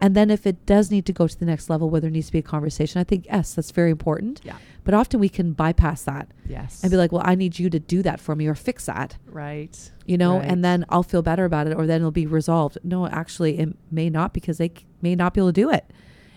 And 0.00 0.14
then 0.14 0.30
if 0.30 0.46
it 0.46 0.66
does 0.66 0.90
need 0.90 1.06
to 1.06 1.12
go 1.12 1.26
to 1.26 1.38
the 1.38 1.46
next 1.46 1.70
level, 1.70 1.88
where 1.88 2.00
there 2.00 2.10
needs 2.10 2.26
to 2.26 2.32
be 2.32 2.38
a 2.38 2.42
conversation, 2.42 3.00
I 3.00 3.04
think 3.04 3.26
yes, 3.26 3.54
that's 3.54 3.70
very 3.70 3.90
important. 3.90 4.42
Yeah. 4.44 4.56
But 4.84 4.94
often 4.94 5.20
we 5.20 5.28
can 5.28 5.52
bypass 5.52 6.02
that. 6.02 6.28
Yes. 6.46 6.82
And 6.82 6.90
be 6.90 6.96
like, 6.96 7.12
well, 7.12 7.22
I 7.24 7.34
need 7.34 7.58
you 7.58 7.70
to 7.70 7.80
do 7.80 8.02
that 8.02 8.20
for 8.20 8.36
me 8.36 8.46
or 8.46 8.54
fix 8.54 8.86
that. 8.86 9.16
Right. 9.26 9.90
You 10.04 10.18
know, 10.18 10.38
right. 10.38 10.48
and 10.48 10.64
then 10.64 10.84
I'll 10.90 11.02
feel 11.02 11.22
better 11.22 11.44
about 11.44 11.66
it 11.66 11.74
or 11.74 11.86
then 11.86 12.02
it'll 12.02 12.10
be 12.10 12.26
resolved. 12.26 12.78
No, 12.84 13.06
actually, 13.06 13.58
it 13.58 13.70
may 13.90 14.10
not 14.10 14.34
because 14.34 14.58
they 14.58 14.68
c- 14.68 14.84
may 15.00 15.14
not 15.16 15.32
be 15.34 15.40
able 15.40 15.48
to 15.48 15.52
do 15.60 15.70
it. 15.70 15.90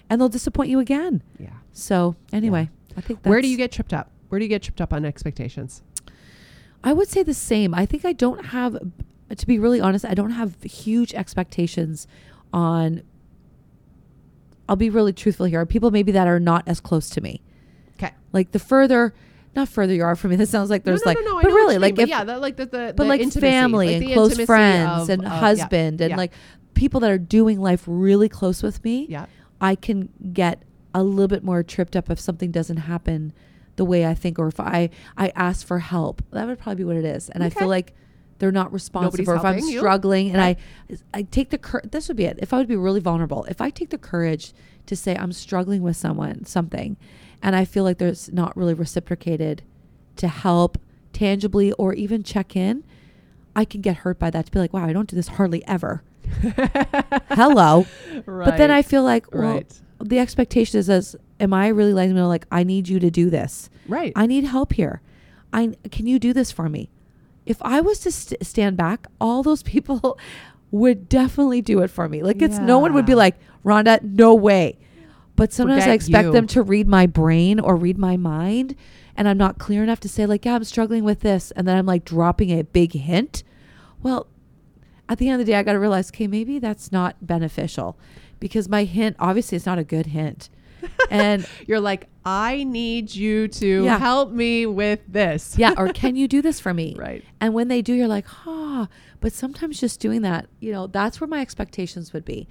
And 0.09 0.19
they'll 0.19 0.29
disappoint 0.29 0.69
you 0.69 0.79
again. 0.79 1.21
Yeah. 1.37 1.49
So, 1.71 2.15
anyway, 2.33 2.69
yeah. 2.89 2.95
I 2.97 3.01
think 3.01 3.19
Where 3.23 3.41
do 3.41 3.47
you 3.47 3.57
get 3.57 3.71
tripped 3.71 3.93
up? 3.93 4.09
Where 4.29 4.39
do 4.39 4.45
you 4.45 4.49
get 4.49 4.63
tripped 4.63 4.81
up 4.81 4.93
on 4.93 5.05
expectations? 5.05 5.83
I 6.83 6.93
would 6.93 7.09
say 7.09 7.23
the 7.23 7.33
same. 7.33 7.73
I 7.75 7.85
think 7.85 8.05
I 8.05 8.13
don't 8.13 8.47
have, 8.47 8.77
to 9.37 9.47
be 9.47 9.59
really 9.59 9.79
honest, 9.79 10.05
I 10.05 10.13
don't 10.13 10.31
have 10.31 10.61
huge 10.63 11.13
expectations 11.13 12.07
on 12.51 13.03
I'll 14.69 14.75
be 14.75 14.91
really 14.91 15.13
truthful 15.13 15.47
here. 15.47 15.65
People 15.65 15.89
maybe 15.89 16.11
that 16.11 16.27
are 16.27 16.39
not 16.39 16.67
as 16.67 16.79
close 16.79 17.09
to 17.11 17.21
me. 17.21 17.41
Okay. 17.97 18.13
Like 18.31 18.51
the 18.51 18.59
further, 18.59 19.15
not 19.55 19.67
further 19.67 19.95
you 19.95 20.03
are 20.03 20.15
from 20.15 20.29
me. 20.29 20.35
This 20.35 20.51
sounds 20.51 20.69
like 20.69 20.83
there's 20.83 21.03
no, 21.03 21.13
no, 21.13 21.21
no, 21.21 21.33
like, 21.35 21.43
but 21.43 21.51
really, 21.51 21.79
like 21.79 21.97
mean, 21.97 22.03
if 22.03 22.09
yeah, 22.09 22.23
the, 22.23 22.37
like 22.37 22.55
the, 22.55 22.67
the 22.67 22.93
but 22.95 22.97
the 22.97 23.05
like 23.05 23.19
intimacy, 23.19 23.39
family 23.39 23.95
like 23.95 24.03
and 24.03 24.13
close 24.13 24.45
friends 24.45 25.09
of, 25.09 25.09
and 25.09 25.27
husband 25.27 25.99
yeah, 25.99 26.05
and 26.05 26.11
yeah. 26.11 26.17
like 26.17 26.33
people 26.75 26.99
that 26.99 27.09
are 27.09 27.17
doing 27.17 27.59
life 27.59 27.83
really 27.87 28.29
close 28.29 28.61
with 28.61 28.83
me. 28.83 29.07
Yeah. 29.09 29.25
I 29.59 29.73
can 29.73 30.09
get 30.33 30.63
a 30.93 31.03
little 31.03 31.27
bit 31.27 31.43
more 31.43 31.63
tripped 31.63 31.95
up 31.95 32.11
if 32.11 32.19
something 32.19 32.51
doesn't 32.51 32.77
happen 32.77 33.33
the 33.75 33.85
way 33.85 34.05
I 34.05 34.13
think, 34.13 34.37
or 34.37 34.47
if 34.47 34.59
I 34.59 34.91
I 35.17 35.31
ask 35.35 35.65
for 35.65 35.79
help. 35.79 36.21
That 36.29 36.45
would 36.45 36.59
probably 36.59 36.83
be 36.83 36.83
what 36.83 36.95
it 36.95 37.05
is, 37.05 37.29
and 37.29 37.43
Okay. 37.43 37.55
I 37.55 37.59
feel 37.59 37.67
like 37.67 37.95
they're 38.39 38.51
not 38.51 38.71
responsive, 38.73 39.19
Nobody's 39.19 39.27
or 39.29 39.35
if 39.35 39.45
I'm 39.45 39.59
you. 39.59 39.77
struggling, 39.77 40.31
and 40.31 40.41
I 40.41 40.55
I 41.13 41.21
take 41.23 41.49
the 41.49 41.57
cour- 41.57 41.83
this 41.89 42.07
would 42.07 42.17
be 42.17 42.25
it. 42.25 42.39
If 42.41 42.53
I 42.53 42.57
would 42.57 42.67
be 42.67 42.75
really 42.75 42.99
vulnerable, 43.01 43.43
if 43.45 43.61
I 43.61 43.69
take 43.69 43.89
the 43.89 43.97
courage 43.97 44.53
to 44.87 44.95
say 44.95 45.15
I'm 45.15 45.31
struggling 45.31 45.81
with 45.83 45.95
someone 45.97 46.45
something, 46.45 46.97
and 47.43 47.55
I 47.55 47.65
feel 47.65 47.83
like 47.83 47.97
there's 47.97 48.31
not 48.31 48.55
really 48.57 48.73
reciprocated 48.73 49.61
to 50.15 50.27
help 50.27 50.77
tangibly 51.13 51.71
or 51.73 51.93
even 51.93 52.23
check 52.23 52.55
in, 52.55 52.83
I 53.55 53.65
can 53.65 53.81
get 53.81 53.97
hurt 53.97 54.19
by 54.19 54.29
that. 54.31 54.45
To 54.47 54.51
be 54.51 54.59
like, 54.59 54.73
wow, 54.73 54.85
I 54.85 54.93
don't 54.93 55.09
do 55.09 55.15
this 55.15 55.27
hardly 55.29 55.65
ever. 55.67 56.01
Hello. 57.29 57.85
right. 58.25 58.45
But 58.45 58.57
then 58.57 58.71
I 58.71 58.81
feel 58.81 59.03
like, 59.03 59.31
well, 59.33 59.53
right. 59.55 59.81
the 59.99 60.19
expectation 60.19 60.79
is, 60.79 60.89
as 60.89 61.15
am 61.39 61.53
I 61.53 61.67
really 61.69 61.93
letting 61.93 62.09
them 62.11 62.17
know, 62.23 62.27
like, 62.27 62.45
I 62.51 62.63
need 62.63 62.87
you 62.87 62.99
to 62.99 63.09
do 63.09 63.29
this. 63.29 63.69
right. 63.87 64.13
I 64.15 64.25
need 64.27 64.43
help 64.45 64.73
here. 64.73 65.01
I 65.51 65.75
can 65.91 66.05
you 66.05 66.19
do 66.19 66.31
this 66.33 66.51
for 66.51 66.69
me? 66.69 66.89
If 67.49 67.57
I 67.63 67.81
was 67.81 67.99
to 68.01 68.11
st- 68.11 68.45
stand 68.45 68.77
back, 68.77 69.07
all 69.19 69.41
those 69.41 69.63
people 69.63 70.19
would 70.71 71.09
definitely 71.09 71.61
do 71.61 71.81
it 71.81 71.89
for 71.89 72.07
me. 72.07 72.21
Like 72.21 72.41
it's 72.43 72.59
no 72.59 72.77
one 72.77 72.93
would 72.93 73.07
be 73.07 73.15
like, 73.15 73.35
Rhonda, 73.65 74.01
no 74.03 74.35
way. 74.35 74.77
But 75.35 75.51
sometimes 75.51 75.85
I 75.85 75.93
expect 75.93 76.27
you. 76.27 76.31
them 76.31 76.47
to 76.47 76.61
read 76.61 76.87
my 76.87 77.07
brain 77.07 77.59
or 77.59 77.75
read 77.75 77.97
my 77.97 78.17
mind, 78.17 78.75
and 79.15 79.27
I'm 79.27 79.37
not 79.37 79.57
clear 79.57 79.81
enough 79.81 79.99
to 80.01 80.09
say 80.09 80.25
like, 80.25 80.45
yeah, 80.45 80.53
I'm 80.53 80.63
struggling 80.63 81.03
with 81.03 81.21
this, 81.21 81.51
and 81.51 81.67
then 81.67 81.75
I'm 81.75 81.85
like 81.85 82.05
dropping 82.05 82.51
a 82.51 82.63
big 82.63 82.93
hint. 82.93 83.43
Well, 84.03 84.27
at 85.07 85.17
the 85.17 85.27
end 85.27 85.39
of 85.39 85.45
the 85.47 85.51
day, 85.51 85.57
I 85.57 85.63
got 85.63 85.73
to 85.73 85.79
realize, 85.79 86.11
okay, 86.11 86.27
maybe 86.27 86.59
that's 86.59 86.91
not 86.91 87.25
beneficial, 87.25 87.97
because 88.39 88.69
my 88.69 88.83
hint 88.83 89.15
obviously 89.17 89.55
it's 89.55 89.65
not 89.65 89.79
a 89.79 89.83
good 89.83 90.07
hint. 90.07 90.49
and 91.11 91.45
You're 91.67 91.79
like, 91.79 92.07
I 92.25 92.63
need 92.63 93.13
you 93.13 93.47
to 93.47 93.83
Yeah. 93.85 93.97
help 93.99 94.31
me 94.31 94.65
with 94.65 94.99
this. 95.07 95.55
yeah, 95.57 95.73
or 95.77 95.91
can 95.93 96.15
you 96.15 96.27
do 96.27 96.41
this 96.41 96.59
for 96.59 96.73
me? 96.73 96.95
Right. 96.97 97.23
And 97.41 97.53
when 97.53 97.67
they 97.67 97.81
do, 97.81 97.93
you're 97.93 98.07
like, 98.07 98.25
ah. 98.47 98.87
But 99.21 99.33
sometimes 99.33 99.79
just 99.79 99.99
doing 99.99 100.21
that, 100.21 100.47
you 100.59 100.71
know, 100.71 100.87
that's 100.87 101.19
where 101.19 101.27
my 101.27 101.41
expectations 101.41 102.13
would 102.13 102.23
be. 102.25 102.47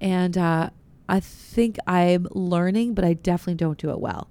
And 0.00 0.38
uh, 0.38 0.70
I 1.08 1.20
think 1.20 1.76
I'm 1.86 2.26
learning, 2.30 2.94
but 2.94 3.04
I 3.04 3.14
definitely 3.14 3.54
don't 3.56 3.78
do 3.78 3.90
it 3.90 4.00
well. 4.00 4.28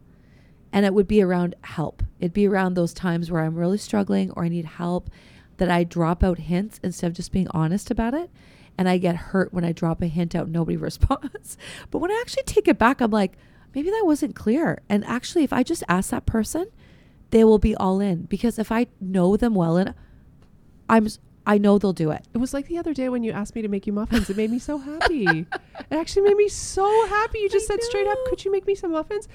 And 0.73 0.85
it 0.85 0.93
would 0.93 1.07
be 1.07 1.21
around 1.21 1.55
help. 1.61 2.03
It'd 2.19 2.33
be 2.33 2.47
around 2.47 2.73
those 2.73 2.93
times 2.93 3.29
where 3.31 3.41
I'm 3.43 3.55
really 3.55 3.77
struggling 3.77 4.31
or 4.31 4.43
I 4.43 4.49
need 4.49 4.65
help 4.65 5.09
that 5.57 5.69
I 5.69 5.83
drop 5.83 6.23
out 6.23 6.37
hints 6.39 6.79
instead 6.83 7.07
of 7.07 7.13
just 7.13 7.31
being 7.31 7.47
honest 7.51 7.89
about 7.91 8.13
it. 8.13 8.29
And 8.77 8.87
I 8.87 8.97
get 8.97 9.15
hurt 9.15 9.53
when 9.53 9.65
I 9.65 9.71
drop 9.71 10.01
a 10.01 10.07
hint 10.07 10.35
out, 10.35 10.43
and 10.45 10.53
nobody 10.53 10.77
responds. 10.89 11.57
But 11.91 11.99
when 11.99 12.11
I 12.11 12.19
actually 12.21 12.43
take 12.43 12.67
it 12.67 12.77
back, 12.77 13.01
I'm 13.01 13.11
like, 13.11 13.37
maybe 13.73 13.89
that 13.89 14.03
wasn't 14.05 14.35
clear. 14.35 14.81
And 14.87 15.03
actually, 15.05 15.43
if 15.43 15.51
I 15.53 15.63
just 15.63 15.83
ask 15.89 16.11
that 16.11 16.25
person, 16.25 16.67
they 17.31 17.43
will 17.43 17.59
be 17.59 17.75
all 17.75 17.99
in 17.99 18.23
because 18.23 18.57
if 18.57 18.71
I 18.71 18.87
know 19.01 19.35
them 19.35 19.53
well 19.53 19.75
and 19.77 19.93
I'm 20.87 21.07
I 21.45 21.57
know 21.57 21.77
they'll 21.77 21.93
do 21.93 22.11
it. 22.11 22.25
It 22.33 22.39
was 22.39 22.53
like 22.53 22.67
the 22.67 22.77
other 22.77 22.93
day 22.93 23.07
when 23.07 23.23
you 23.23 23.31
asked 23.31 23.55
me 23.55 23.61
to 23.61 23.69
make 23.69 23.87
you 23.87 23.93
muffins. 23.93 24.29
It 24.29 24.35
made 24.35 24.51
me 24.51 24.59
so 24.59 24.77
happy. 24.77 25.25
it 25.25 25.47
actually 25.91 26.23
made 26.23 26.35
me 26.35 26.49
so 26.49 26.85
happy. 27.07 27.39
You 27.39 27.49
just 27.57 27.71
I 27.71 27.75
said 27.75 27.83
straight 27.83 28.07
up, 28.07 28.17
"Could 28.27 28.43
you 28.43 28.51
make 28.51 28.67
me 28.67 28.75
some 28.75 28.91
muffins?" 28.91 29.27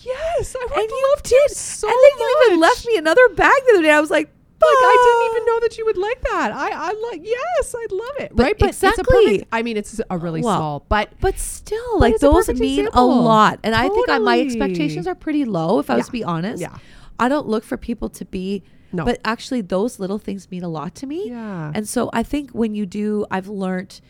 Yes, 0.00 0.56
I 0.60 0.66
would 0.68 0.78
And 0.80 0.90
you 0.90 1.08
love 1.14 1.22
did. 1.22 1.48
to 1.48 1.54
so 1.54 1.88
and 1.88 1.96
then 1.96 2.18
you 2.18 2.44
even 2.48 2.60
left 2.60 2.86
me 2.86 2.96
another 2.96 3.28
bag 3.30 3.52
the 3.68 3.74
other 3.74 3.82
day. 3.82 3.90
I 3.92 4.00
was 4.00 4.10
like, 4.10 4.30
Like 4.62 4.76
I 4.76 4.96
didn't 5.04 5.22
"Ah." 5.22 5.30
even 5.32 5.46
know 5.46 5.60
that 5.60 5.78
you 5.78 5.84
would 5.86 5.96
like 5.96 6.20
that. 6.22 6.52
I 6.52 6.70
I 6.70 7.08
like 7.10 7.20
yes, 7.24 7.74
I'd 7.78 7.92
love 7.92 8.14
it. 8.20 8.32
But 8.34 8.42
right, 8.44 8.58
but 8.58 8.68
it's 8.70 8.82
a 8.82 8.88
exactly. 8.88 9.24
perfect. 9.38 9.48
I 9.52 9.62
mean, 9.62 9.76
it's 9.76 10.00
a 10.10 10.18
really 10.18 10.42
Well, 10.42 10.56
small, 10.58 10.86
but 10.88 11.10
But 11.20 11.38
still, 11.38 11.92
But 11.94 12.00
like 12.00 12.14
it's 12.14 12.22
a 12.22 12.26
those 12.26 12.48
mean 12.60 12.80
example. 12.86 13.04
a 13.04 13.06
lot. 13.22 13.60
And 13.62 13.74
I 13.74 13.88
think 13.88 14.08
I, 14.08 14.18
my 14.18 14.38
expectations 14.40 15.06
are 15.06 15.14
pretty 15.14 15.44
low 15.44 15.78
if 15.78 15.88
I 15.90 15.96
was 15.96 16.06
to 16.06 16.12
be 16.12 16.22
honest. 16.24 16.60
Yeah. 16.60 16.76
I 17.18 17.28
don't 17.28 17.46
look 17.48 17.64
for 17.64 17.76
people 17.76 18.08
to 18.10 18.24
be 18.24 18.62
No. 18.92 19.04
but 19.04 19.18
actually 19.24 19.60
those 19.62 19.98
little 19.98 20.18
things 20.18 20.50
mean 20.50 20.62
a 20.62 20.68
lot 20.68 20.94
to 20.96 21.06
me. 21.06 21.28
Yeah. 21.30 21.72
And 21.74 21.88
so 21.88 22.10
I 22.12 22.22
think 22.22 22.50
when 22.50 22.74
you 22.74 22.86
do 22.86 23.24
I've 23.30 23.48
learned 23.48 24.00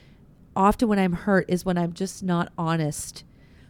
often 0.57 0.89
when 0.89 0.99
I'm 0.99 1.13
hurt 1.13 1.45
is 1.49 1.65
when 1.65 1.79
I'm 1.79 1.93
just 1.93 2.23
not 2.25 2.53
honest. 2.59 3.23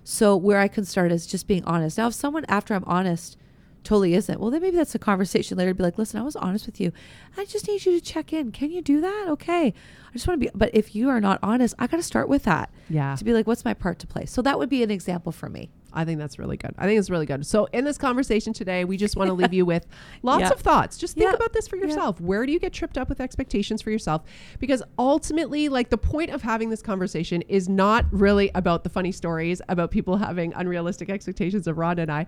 So 0.03 0.35
where 0.37 0.59
I 0.59 0.69
can 0.69 0.85
start 0.87 1.13
is 1.13 1.27
just 1.27 1.47
being 1.47 1.65
honest. 1.65 1.99
Now 1.99 2.07
if 2.09 2.15
someone 2.15 2.45
after 2.49 2.75
I'm 2.75 2.85
honest 2.87 3.37
totally 3.83 4.15
isn't, 4.15 4.39
well 4.41 4.51
then 4.51 4.63
maybe 4.63 4.77
that's 4.77 4.95
a 4.95 4.99
conversation 4.99 5.57
later 5.59 5.71
to 5.71 5.75
be 5.75 5.83
like, 5.83 5.99
listen, 5.99 6.21
I 6.21 6.23
was 6.23 6.37
honest 6.37 6.67
with 6.67 6.81
you. 6.81 6.93
I 7.37 7.45
just 7.45 7.67
need 7.69 7.85
you 7.87 7.99
to 7.99 8.05
check 8.05 8.33
in. 8.33 8.53
Can 8.53 8.71
you 8.71 8.83
do 8.83 9.01
that? 9.01 9.27
Okay. 9.31 9.67
I 9.69 10.13
just 10.13 10.27
want 10.27 10.41
to 10.41 10.47
be 10.47 10.51
but 10.55 10.71
if 10.75 10.95
you 10.95 11.09
are 11.09 11.21
not 11.21 11.39
honest, 11.43 11.75
I 11.79 11.87
gotta 11.87 12.03
start 12.03 12.29
with 12.29 12.45
that 12.45 12.71
yeah, 12.89 13.15
to 13.17 13.25
be 13.25 13.33
like, 13.33 13.47
what's 13.47 13.65
my 13.65 13.75
part 13.75 13.99
to 14.01 14.07
play? 14.07 14.27
So 14.27 14.43
that 14.43 14.59
would 14.59 14.69
be 14.69 14.83
an 14.83 14.91
example 14.91 15.33
for 15.33 15.49
me. 15.49 15.71
I 15.93 16.05
think 16.05 16.21
that's 16.21 16.39
really 16.39 16.57
good. 16.57 16.73
I 16.79 16.87
think 16.87 17.01
it's 17.01 17.11
really 17.11 17.27
good. 17.27 17.45
So 17.45 17.65
in 17.73 17.85
this 17.85 17.99
conversation 17.99 18.53
today, 18.53 18.85
we 18.85 18.97
just 18.97 19.17
want 19.17 19.27
to 19.29 19.35
leave 19.35 19.53
you 19.53 19.65
with 19.67 19.87
lots 20.23 20.43
Yeah. 20.43 20.51
of 20.51 20.61
thoughts. 20.61 20.97
Just 20.97 21.15
think 21.17 21.29
Yeah. 21.31 21.35
about 21.35 21.53
this 21.53 21.67
for 21.67 21.77
yourself. 21.77 22.21
Where 22.21 22.47
do 22.47 22.53
you 22.53 22.61
get 22.61 22.73
tripped 22.73 22.97
up 22.97 23.09
with 23.09 23.21
expectations 23.21 23.83
for 23.83 23.91
yourself? 23.91 24.23
Because 24.61 24.85
ultimately, 25.01 25.69
like 25.69 25.91
the 25.91 25.99
point 25.99 26.31
of 26.31 26.43
having 26.43 26.71
this 26.71 26.81
conversation 26.83 27.43
is 27.43 27.69
not 27.69 28.05
really 28.13 28.51
about 28.55 28.85
the 28.85 28.89
funny 28.91 29.11
stories 29.11 29.61
about 29.69 29.91
people 29.91 30.17
having 30.19 30.53
unrealistic 30.55 31.11
expectations 31.11 31.67
of 31.67 31.77
Rhonda 31.77 31.99
and 32.03 32.13
I. 32.13 32.27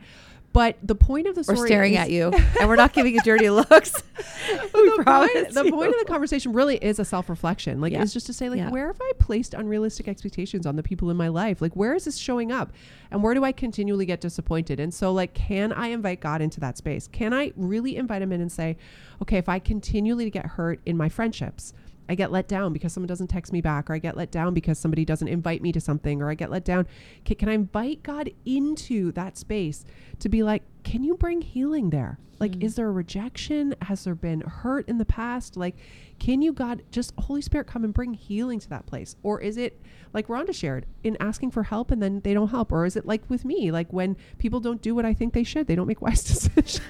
But 0.52 0.76
the 0.82 0.94
point 0.94 1.26
of 1.26 1.34
the 1.34 1.44
story. 1.44 1.58
We're 1.60 1.66
staring 1.66 1.94
is- 1.94 1.98
at 2.00 2.10
you 2.10 2.30
and 2.60 2.68
we're 2.68 2.76
not 2.76 2.92
giving 2.92 3.14
you 3.14 3.20
dirty 3.22 3.48
looks. 3.50 3.92
we 4.74 4.90
the 4.96 5.02
promise. 5.02 5.30
point, 5.32 5.52
the 5.54 5.70
point 5.70 5.88
of 5.94 5.98
the 5.98 6.04
conversation 6.06 6.52
really 6.52 6.76
is 6.76 6.98
a 6.98 7.04
self-reflection 7.04 7.80
like 7.80 7.92
Yeah. 7.92 8.02
it's 8.02 8.12
just 8.12 8.26
to 8.26 8.32
say 8.32 8.48
like 8.50 8.58
Yeah. 8.58 8.70
where 8.70 8.88
have 8.88 9.00
i 9.00 9.12
placed 9.18 9.54
unrealistic 9.54 10.08
expectations 10.08 10.66
on 10.66 10.76
the 10.76 10.82
people 10.82 11.10
in 11.10 11.16
my 11.16 11.28
life 11.28 11.62
like 11.62 11.74
where 11.76 11.94
is 11.94 12.04
this 12.04 12.16
showing 12.18 12.50
up 12.52 12.72
and 13.10 13.22
where 13.22 13.34
do 13.34 13.44
i 13.44 13.52
continually 13.52 14.04
get 14.04 14.20
disappointed 14.20 14.80
and 14.80 14.92
so 14.92 15.12
like 15.12 15.32
can 15.34 15.72
i 15.72 15.88
invite 15.88 16.20
god 16.20 16.42
into 16.42 16.58
that 16.60 16.76
space 16.76 17.06
can 17.08 17.32
i 17.32 17.52
really 17.56 17.96
invite 17.96 18.20
him 18.22 18.32
in 18.32 18.40
and 18.40 18.50
say 18.52 18.76
okay 19.22 19.38
if 19.38 19.48
i 19.48 19.58
continually 19.58 20.28
get 20.30 20.44
hurt 20.44 20.80
in 20.84 20.96
my 20.96 21.08
friendships 21.08 21.72
I 22.08 22.14
get 22.14 22.32
let 22.32 22.48
down 22.48 22.72
because 22.72 22.92
someone 22.92 23.06
doesn't 23.08 23.28
text 23.28 23.52
me 23.52 23.60
back, 23.60 23.88
or 23.88 23.94
I 23.94 23.98
get 23.98 24.16
let 24.16 24.30
down 24.30 24.54
because 24.54 24.78
somebody 24.78 25.04
doesn't 25.04 25.28
invite 25.28 25.62
me 25.62 25.72
to 25.72 25.80
something, 25.80 26.20
or 26.20 26.30
I 26.30 26.34
get 26.34 26.50
let 26.50 26.64
down. 26.64 26.86
Can, 27.24 27.36
can 27.36 27.48
I 27.48 27.52
invite 27.54 28.02
God 28.02 28.30
into 28.44 29.12
that 29.12 29.36
space 29.38 29.84
to 30.18 30.28
be 30.28 30.42
like, 30.42 30.62
can 30.82 31.04
you 31.04 31.14
bring 31.16 31.40
healing 31.42 31.90
there? 31.90 32.18
Like, 32.40 32.52
Mm. 32.52 32.64
is 32.64 32.74
there 32.74 32.88
a 32.88 32.92
rejection? 32.92 33.74
Has 33.82 34.02
there 34.02 34.16
been 34.16 34.40
hurt 34.40 34.88
in 34.88 34.98
the 34.98 35.04
past? 35.04 35.56
Like, 35.56 35.76
can 36.18 36.42
you, 36.42 36.52
God, 36.52 36.82
just 36.90 37.12
Holy 37.16 37.40
Spirit 37.40 37.68
come 37.68 37.84
and 37.84 37.94
bring 37.94 38.14
healing 38.14 38.58
to 38.58 38.68
that 38.70 38.84
place? 38.86 39.14
Or 39.22 39.40
is 39.40 39.56
it 39.56 39.80
like 40.12 40.26
Rhonda 40.26 40.52
shared 40.52 40.86
in 41.04 41.16
asking 41.20 41.52
for 41.52 41.62
help 41.62 41.92
and 41.92 42.02
then 42.02 42.20
they 42.22 42.34
don't 42.34 42.48
help? 42.48 42.72
Or 42.72 42.84
is 42.84 42.96
it 42.96 43.06
like 43.06 43.22
with 43.30 43.44
me, 43.44 43.70
like 43.70 43.92
when 43.92 44.16
people 44.38 44.58
don't 44.58 44.82
do 44.82 44.92
what 44.92 45.04
I 45.04 45.14
think 45.14 45.34
they 45.34 45.44
should, 45.44 45.68
they 45.68 45.76
don't 45.76 45.86
make 45.86 46.02
wise 46.02 46.24
decisions? 46.54 46.80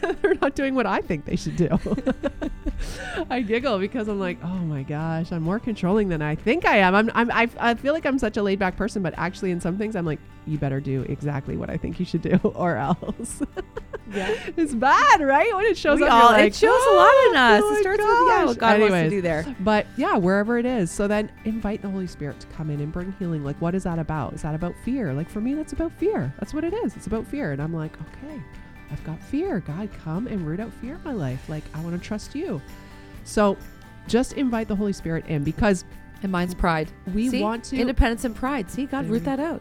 They're 0.22 0.34
not 0.40 0.54
doing 0.54 0.76
what 0.76 0.86
I 0.86 1.00
think 1.00 1.24
they 1.24 1.36
should 1.36 1.56
do. 1.56 1.68
I 3.30 3.40
giggle 3.42 3.78
because 3.78 4.08
I'm 4.08 4.18
like, 4.20 4.38
oh 4.42 4.48
my 4.58 4.82
gosh, 4.82 5.32
I'm 5.32 5.42
more 5.42 5.58
controlling 5.58 6.08
than 6.08 6.22
I 6.22 6.34
think 6.34 6.64
I 6.66 6.78
am. 6.78 6.94
I'm, 6.94 7.10
I'm 7.14 7.30
I, 7.30 7.48
I 7.58 7.74
feel 7.74 7.92
like 7.92 8.06
I'm 8.06 8.18
such 8.18 8.36
a 8.36 8.42
laid 8.42 8.58
back 8.58 8.76
person, 8.76 9.02
but 9.02 9.14
actually 9.16 9.50
in 9.50 9.60
some 9.60 9.78
things 9.78 9.96
I'm 9.96 10.06
like, 10.06 10.20
you 10.46 10.58
better 10.58 10.80
do 10.80 11.02
exactly 11.08 11.56
what 11.56 11.70
I 11.70 11.76
think 11.76 11.98
you 11.98 12.04
should 12.06 12.22
do, 12.22 12.36
or 12.54 12.76
else. 12.76 13.42
Yeah. 14.12 14.32
it's 14.56 14.72
bad, 14.74 15.20
right? 15.20 15.52
When 15.56 15.64
it 15.66 15.76
shows 15.76 15.98
We 15.98 16.06
up, 16.06 16.12
all- 16.12 16.30
you're 16.30 16.38
it 16.38 16.42
like, 16.44 16.54
shows 16.54 16.70
a 16.86 16.94
lot 16.94 17.08
in 17.08 17.36
"Oh 17.36 17.38
us. 17.38 17.60
my 17.62 17.76
It 17.76 17.80
starts 17.80 17.98
with, 17.98 18.08
yeah, 18.08 18.44
what 18.44 18.46
gosh." 18.46 18.56
God 18.56 18.80
wants 18.80 18.92
to 18.92 18.96
Anyways, 18.98 19.10
do 19.10 19.20
there. 19.22 19.56
But 19.60 19.86
yeah, 19.96 20.16
wherever 20.16 20.58
it 20.58 20.66
is. 20.66 20.90
So 20.92 21.08
then 21.08 21.30
invite 21.44 21.82
the 21.82 21.90
Holy 21.90 22.06
Spirit 22.06 22.38
to 22.40 22.46
come 22.48 22.70
in 22.70 22.80
and 22.80 22.92
bring 22.92 23.12
healing. 23.18 23.42
Like, 23.44 23.60
what 23.60 23.74
is 23.74 23.82
that 23.82 23.98
about? 23.98 24.34
Is 24.34 24.42
that 24.42 24.54
about 24.54 24.74
fear? 24.84 25.12
Like, 25.12 25.28
for 25.28 25.40
me, 25.40 25.54
that's 25.54 25.72
about 25.72 25.90
fear. 25.92 26.32
That's 26.38 26.54
what 26.54 26.62
it 26.62 26.72
is. 26.72 26.94
It's 26.96 27.08
about 27.08 27.26
fear. 27.26 27.50
And 27.50 27.60
I'm 27.60 27.74
like, 27.74 27.92
okay, 28.00 28.40
I've 28.92 29.02
got 29.02 29.20
fear. 29.20 29.58
God, 29.58 29.88
come 30.04 30.28
and 30.28 30.46
root 30.46 30.60
out 30.60 30.72
fear 30.74 30.94
in 30.94 31.02
my 31.02 31.12
life. 31.12 31.48
Like, 31.48 31.64
I 31.74 31.80
want 31.80 32.00
to 32.00 32.06
trust 32.08 32.36
you. 32.36 32.62
So 33.26 33.56
just 34.08 34.32
invite 34.34 34.68
the 34.68 34.76
Holy 34.76 34.92
Spirit 34.94 35.26
in 35.26 35.44
because 35.44 35.84
And 36.22 36.32
mine's 36.32 36.54
pride. 36.54 36.88
we 37.12 37.28
See? 37.28 37.42
want 37.42 37.64
to 37.64 37.76
Independence 37.76 38.24
and 38.24 38.34
pride. 38.34 38.70
See, 38.70 38.86
God, 38.86 39.06
root 39.06 39.24
that 39.24 39.40
out. 39.40 39.60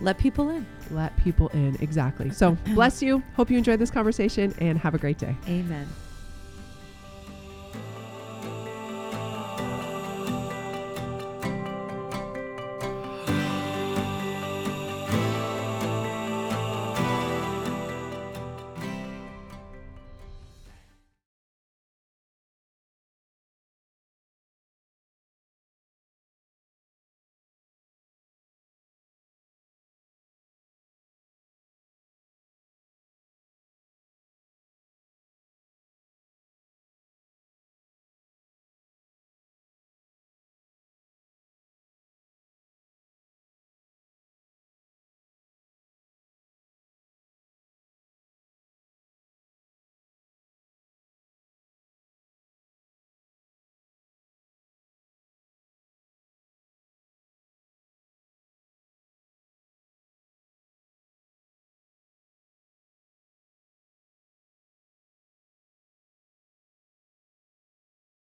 Let 0.00 0.16
people 0.18 0.50
in. 0.50 0.64
let 0.92 1.16
people 1.16 1.48
in. 1.48 1.76
Exactly. 1.80 2.30
So 2.30 2.52
bless 2.74 3.02
you. 3.02 3.22
Hope 3.34 3.50
you 3.50 3.58
enjoyed 3.58 3.80
this 3.80 3.90
conversation 3.90 4.54
and 4.58 4.78
have 4.78 4.94
a 4.94 4.98
great 4.98 5.18
day. 5.18 5.34
Amen. 5.48 5.86